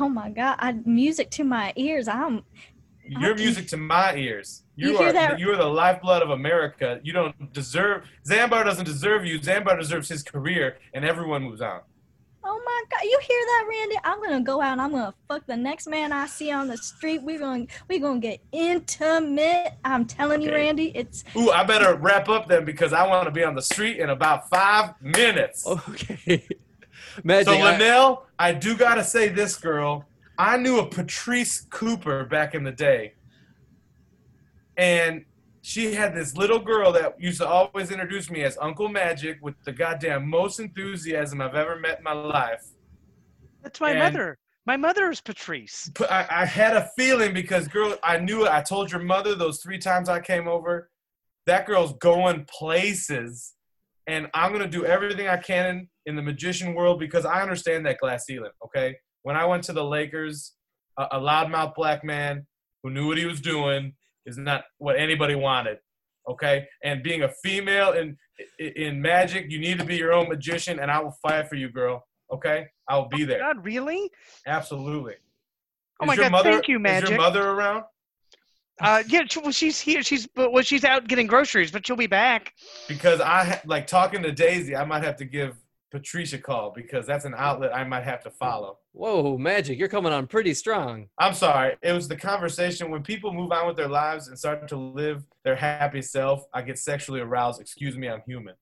[0.00, 0.56] Oh my God!
[0.58, 2.08] I, music to my ears.
[2.08, 2.42] I'm.
[3.04, 3.42] Your Okay.
[3.44, 4.62] music to my ears.
[4.76, 5.38] You, you are that?
[5.38, 7.00] you are the lifeblood of America.
[7.02, 9.38] You don't deserve Zambar doesn't deserve you.
[9.40, 11.80] Zambar deserves his career, and everyone moves on.
[12.44, 13.00] Oh my God!
[13.04, 13.96] You hear that, Randy?
[14.04, 16.76] I'm gonna go out and I'm gonna fuck the next man I see on the
[16.76, 17.22] street.
[17.22, 19.74] We're gonna we're gonna get intimate.
[19.84, 20.90] I'm telling you, Randy.
[20.94, 23.98] It's Ooh, I better wrap up then because I want to be on the street
[23.98, 25.66] in about five minutes.
[25.88, 26.46] Okay.
[27.24, 27.46] Magic.
[27.48, 30.04] so I- Linnell, I do gotta say this, girl.
[30.38, 33.14] I knew a Patrice Cooper back in the day,
[34.76, 35.24] and
[35.60, 39.54] she had this little girl that used to always introduce me as Uncle Magic with
[39.64, 42.64] the goddamn most enthusiasm I've ever met in my life.
[43.62, 44.38] That's my And- mother.
[44.64, 45.90] My mother is Patrice.
[46.08, 48.50] I, I had a feeling because girl, I knew it.
[48.52, 50.88] I told your mother those three times I came over.
[51.46, 53.54] That girl's going places,
[54.06, 57.98] and I'm gonna do everything I can in the magician world because I understand that
[57.98, 58.50] glass ceiling.
[58.66, 60.54] Okay, when I went to the Lakers,
[60.98, 62.46] a, a loudmouth black man
[62.82, 63.94] who knew what he was doing
[64.26, 65.78] is not what anybody wanted.
[66.28, 68.16] Okay, and being a female in
[68.58, 71.68] in- magic, you need to be your own magician, and I will fight for you,
[71.70, 72.04] girl.
[72.32, 73.38] Okay, I will be oh there.
[73.38, 74.10] God, really?
[74.46, 75.14] Absolutely.
[76.00, 77.04] Oh Is my your God, Mother, thank you, Magic.
[77.04, 77.84] Is your mother around?
[78.80, 80.02] Uh, yeah, she, well, she's here.
[80.02, 82.52] She's but well, she's out getting groceries, but she'll be back.
[82.88, 84.74] Because I ha- like talking to Daisy.
[84.74, 85.56] I might have to give
[85.92, 88.78] Patricia a call because that's an outlet I might have to follow.
[88.92, 91.08] Whoa, Magic, you're coming on pretty strong.
[91.18, 91.76] I'm sorry.
[91.82, 95.22] It was the conversation when people move on with their lives and start to live
[95.44, 96.44] their happy self.
[96.52, 97.60] I get sexually aroused.
[97.60, 98.54] Excuse me, I'm human.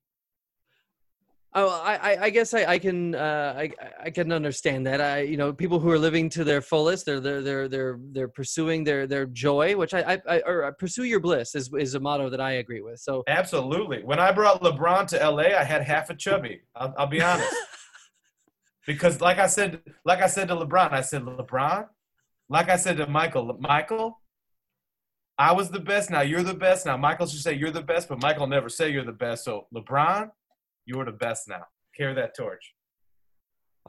[1.53, 3.71] Oh, I, I- guess I, I can, uh, I,
[4.05, 5.01] I can understand that.
[5.01, 8.27] I, you know, people who are living to their fullest, they're, they're, they're, they're, they're
[8.29, 11.93] pursuing their, their joy, which I, I, I or uh, pursue your bliss is, is
[11.95, 12.99] a motto that I agree with.
[12.99, 14.01] So, Absolutely.
[14.01, 16.61] When I brought LeBron to LA, I had half a chubby.
[16.73, 17.53] I'll, I'll be honest.
[18.87, 21.87] because like I said, like I said to LeBron, I said LeBron.
[22.47, 24.21] Like I said to Michael, Michael,
[25.37, 26.09] I was the best.
[26.09, 26.85] Now you're the best.
[26.85, 29.43] Now Michael should say you're the best, but Michael never say you're the best.
[29.43, 30.29] So LeBron,
[30.85, 31.63] you're the best now.
[31.97, 32.73] Carry that torch.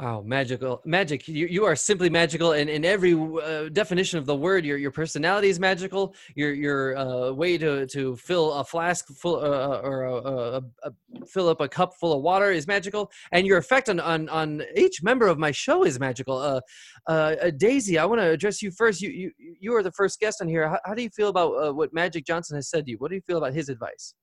[0.01, 1.29] Wow, magical, magic!
[1.29, 4.91] You you are simply magical, and in every uh, definition of the word, your your
[4.91, 6.15] personality is magical.
[6.35, 11.27] Your your uh, way to to fill a flask full uh, or a, a, a,
[11.27, 14.63] fill up a cup full of water is magical, and your effect on on, on
[14.75, 16.39] each member of my show is magical.
[16.39, 16.61] Uh,
[17.07, 19.03] uh, Daisy, I want to address you first.
[19.03, 19.31] You you
[19.61, 20.71] you are the first guest on here.
[20.71, 22.97] How, how do you feel about uh, what Magic Johnson has said to you?
[22.97, 24.15] What do you feel about his advice?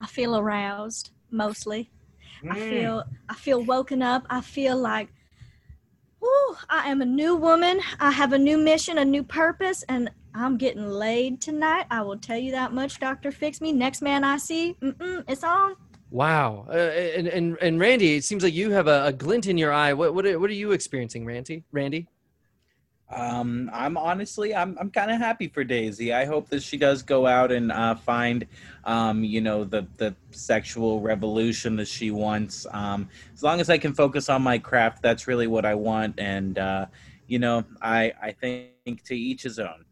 [0.00, 1.90] I feel aroused mostly.
[2.44, 2.68] I Mm.
[2.68, 4.26] feel I feel woken up.
[4.30, 5.08] I feel like
[6.20, 7.80] whew, I am a new woman.
[8.00, 11.86] I have a new mission, a new purpose, and I'm getting laid tonight.
[11.90, 13.72] I will tell you that much, Doctor Fix Me.
[13.72, 15.74] Next man I see, mm-mm, it's on.
[16.10, 19.58] Wow, uh, and and and Randy, it seems like you have a, a glint in
[19.58, 19.92] your eye.
[19.92, 21.64] What what are, what are you experiencing, Randy?
[21.72, 22.08] Randy?
[23.10, 26.12] Um, I'm honestly, I'm, I'm kind of happy for Daisy.
[26.12, 28.46] I hope that she does go out and uh, find,
[28.84, 32.66] um, you know, the the sexual revolution that she wants.
[32.70, 36.20] Um, as long as I can focus on my craft, that's really what I want.
[36.20, 36.86] And uh,
[37.26, 39.87] you know, I I think to each his own.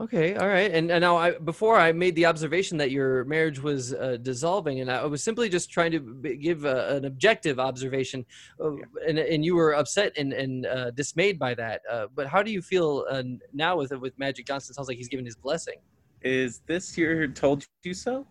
[0.00, 0.70] Okay, all right.
[0.72, 4.80] And, and now, I, before I made the observation that your marriage was uh, dissolving,
[4.80, 8.24] and I was simply just trying to b- give a, an objective observation,
[8.62, 8.70] uh,
[9.08, 11.80] and, and you were upset and, and uh, dismayed by that.
[11.90, 14.72] Uh, but how do you feel uh, now with with Magic Johnson?
[14.72, 15.78] Sounds like he's given his blessing.
[16.22, 18.24] Is this your told you so?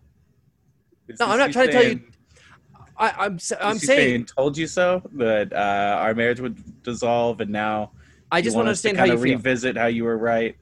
[1.06, 2.14] Is No, I'm not trying to tell you- saying-
[2.96, 6.82] I, I'm s- I'm is he saying told you so that uh, our marriage would
[6.82, 7.92] dissolve, and now
[8.32, 9.36] I just want to us to understand how you of feel.
[9.36, 10.56] revisit how you were right.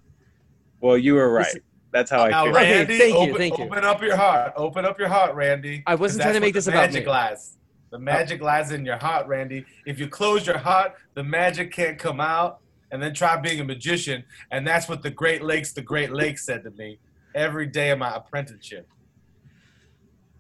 [0.87, 1.57] Well, you were right.
[1.93, 2.57] That's how I Now, feel.
[2.57, 3.65] Okay, Randy, thank you, open, thank you.
[3.65, 4.53] open up your heart.
[4.57, 5.83] Open up your heart, Randy.
[5.87, 7.11] I wasn't trying to make what this the about magic me.
[7.11, 7.57] lies.
[7.91, 9.65] The magic lies in your heart, Randy.
[9.85, 12.61] If you close your heart, the magic can't come out.
[12.93, 14.23] And then try being a magician,
[14.53, 17.01] and that's what the Great Lakes, the Great Lakes said to me
[17.35, 18.87] every day of my apprenticeship.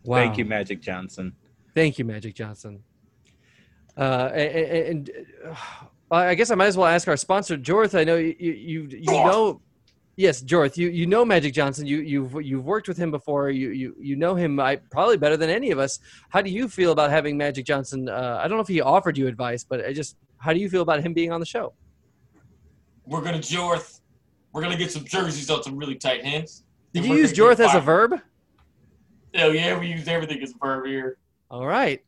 [0.04, 0.18] Wow.
[0.18, 1.34] Thank you, Magic Johnson.
[1.74, 2.84] Thank you, Magic Johnson.
[3.98, 5.10] Uh, and, and
[5.44, 7.98] uh, I guess I might as well ask our sponsor, Jorth.
[7.98, 9.60] I know you you you, you know,
[10.16, 10.76] yes, Jorth.
[10.76, 11.86] You you know Magic Johnson.
[11.86, 13.50] You you've you've worked with him before.
[13.50, 15.98] You you you know him I, probably better than any of us.
[16.30, 18.08] How do you feel about having Magic Johnson?
[18.08, 20.68] Uh, I don't know if he offered you advice, but I just how do you
[20.68, 21.74] feel about him being on the show?
[23.06, 24.00] We're gonna Jorth.
[24.52, 26.64] We're gonna get some jerseys on some really tight hands.
[26.92, 28.20] Did you use Jorth as a verb?
[29.34, 31.18] Hell yeah, we use everything as a verb here.
[31.50, 32.02] All right.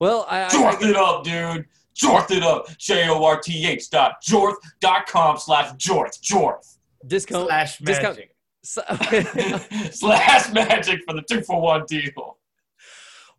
[0.00, 1.66] Well, I, I, I Jorth it up, dude.
[1.94, 2.66] Jorth it up.
[2.78, 6.20] J O R T H dot jorth dot com slash jorth.
[6.22, 6.78] Jorth.
[7.06, 7.48] Discount.
[7.48, 8.28] Slash discount- magic.
[9.92, 12.38] slash magic for the two for one deal.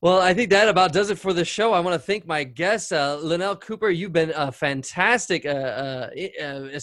[0.01, 1.71] Well, I think that about does it for the show.
[1.71, 3.89] I want to thank my guests, uh, Linnell Cooper.
[3.89, 6.79] You've been a fantastic uh, uh, i- uh,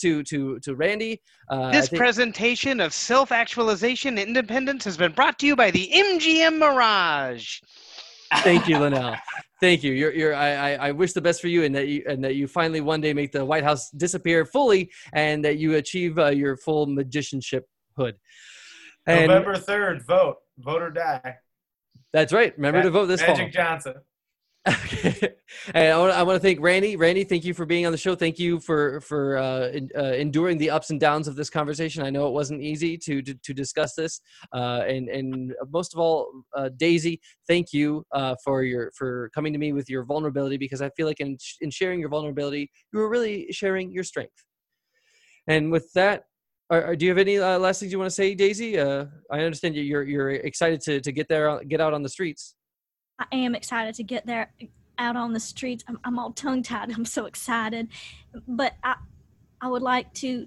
[0.00, 1.22] to to to Randy.
[1.48, 5.70] Uh, This think- presentation of self actualization and independence has been brought to you by
[5.70, 7.60] the MGM Mirage.
[8.36, 9.16] Thank you, Linnell.
[9.60, 9.92] Thank you.
[9.92, 12.46] You're, you're, I, I, wish the best for you, and that you, and that you
[12.46, 16.56] finally one day make the White House disappear fully, and that you achieve uh, your
[16.56, 18.16] full magicianship hood.
[19.06, 20.36] And November 3rd, vote.
[20.58, 21.36] Vote or die.
[22.12, 22.52] that's right.
[22.56, 23.36] Remember to vote this fall.
[23.36, 23.94] Magic Johnson.
[25.74, 26.96] And I want, I want to thank Randy.
[26.96, 28.14] Randy, thank you for being on the show.
[28.14, 32.02] Thank you for for uh, in, uh, enduring the ups and downs of this conversation.
[32.02, 34.20] I know it wasn't easy to to, to discuss this.
[34.52, 39.52] Uh, and and most of all, uh, Daisy, thank you uh, for your for coming
[39.52, 42.98] to me with your vulnerability because I feel like in in sharing your vulnerability, you
[42.98, 44.44] were really sharing your strength.
[45.46, 46.24] And with that.
[46.70, 48.78] Are, are- do you have any uh, last things you want to say, Daisy?
[48.78, 52.56] I understand you're you're excited to, to get there, get out on the streets.
[53.18, 54.52] I am excited to get there
[54.98, 55.84] out on the streets.
[55.88, 56.92] I'm, I'm all tongue tied.
[56.96, 57.88] I'm so excited.
[58.46, 58.96] But I,
[59.60, 60.46] I would like to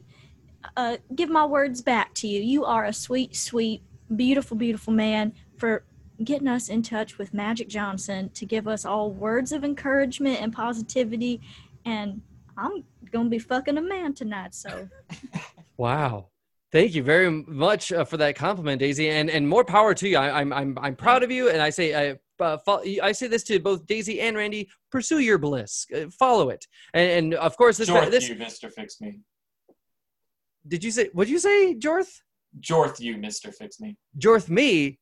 [0.78, 2.42] uh, give my words back to you.
[2.42, 3.82] You are a sweet, sweet,
[4.16, 5.84] beautiful, beautiful man for
[6.24, 10.54] getting us in touch with Magic Johnson to give us all words of encouragement and
[10.54, 11.42] positivity.
[11.84, 12.22] And
[12.58, 14.54] I'm going to be fucking a man tonight.
[14.54, 14.88] So
[15.78, 16.28] Wow.
[16.72, 20.16] Thank you very much uh, for that compliment, Daisy, and and more power to you.
[20.16, 22.58] I, I'm I'm I'm proud of you, and I say I uh,
[23.04, 27.10] I say this to both Daisy and Randy: pursue your bliss, uh, follow it, and,
[27.12, 29.20] and of course this Jorth this you, Mister Fix Me.
[30.68, 32.22] did you say what did you say, Jorth?
[32.60, 33.96] Jorth you, Mister Fix Me.
[34.18, 35.00] Jorth me,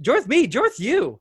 [0.00, 1.20] Jorth me, Jorth you.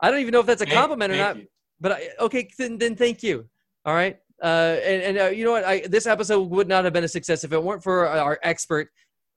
[0.00, 1.42] I don't even know if that's a Thank- compliment or thank not.
[1.42, 1.48] you.
[1.80, 3.48] But I, okay, then, then thank you.
[3.84, 4.18] All right.
[4.42, 5.64] Uh, and and uh, you know what?
[5.64, 8.88] I, this episode would not have been a success if it weren't for our expert,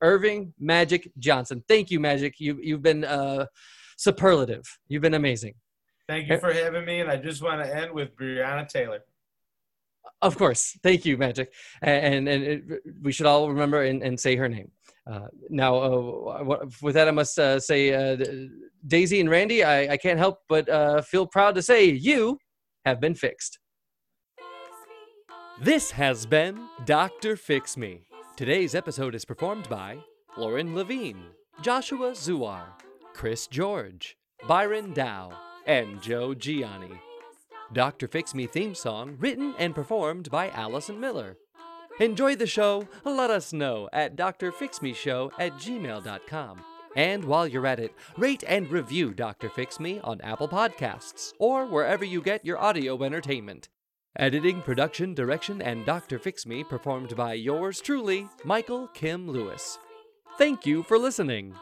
[0.02, 1.64] Earvin Magic Johnson.
[1.68, 2.40] Thank you, Magic.
[2.40, 3.46] You you've been uh,
[4.02, 4.64] superlative.
[4.88, 5.54] You've been amazing.
[6.08, 9.00] Thank you for having me, and I just want to end with Breonna Taylor.
[10.22, 10.78] Of course.
[10.84, 11.54] Thank you, Magic.
[11.82, 12.64] And and it,
[13.02, 14.72] we should all remember and, and say her name.
[15.10, 18.18] Uh, now, uh, with that, I must uh, say, uh,
[18.86, 22.38] Daisy and Randy, I, I can't help but uh, feel proud to say you
[22.86, 23.58] have been fixed.
[25.62, 27.36] This has been Dr.
[27.36, 28.02] Fix Me.
[28.36, 29.98] Today's episode is performed by
[30.38, 31.24] Lauren Levine,
[31.62, 32.64] Joshua Zuar,
[33.14, 35.32] Chris George, Byron Dow,
[35.66, 37.00] and Joe Gianni.
[37.74, 38.08] Dr.
[38.08, 41.38] Fix Me theme song written and performed by Allison Miller.
[42.00, 42.88] Enjoy the show?
[43.06, 46.62] Let us know at drfixmeshow at gmail.com.
[46.96, 49.50] And while you're at it, rate and review Dr.
[49.50, 53.70] Fix Me on Apple Podcasts or wherever you get your audio entertainment.
[54.18, 56.20] Editing, production, direction, and Dr.
[56.20, 59.80] Fix Me performed by yours truly, Michael Kim Lewis.
[60.38, 61.56] Thank you for listening.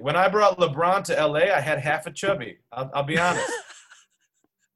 [0.00, 2.58] When I brought LeBron to LA, I had half a chubby.
[2.70, 3.50] I'll, I'll be honest.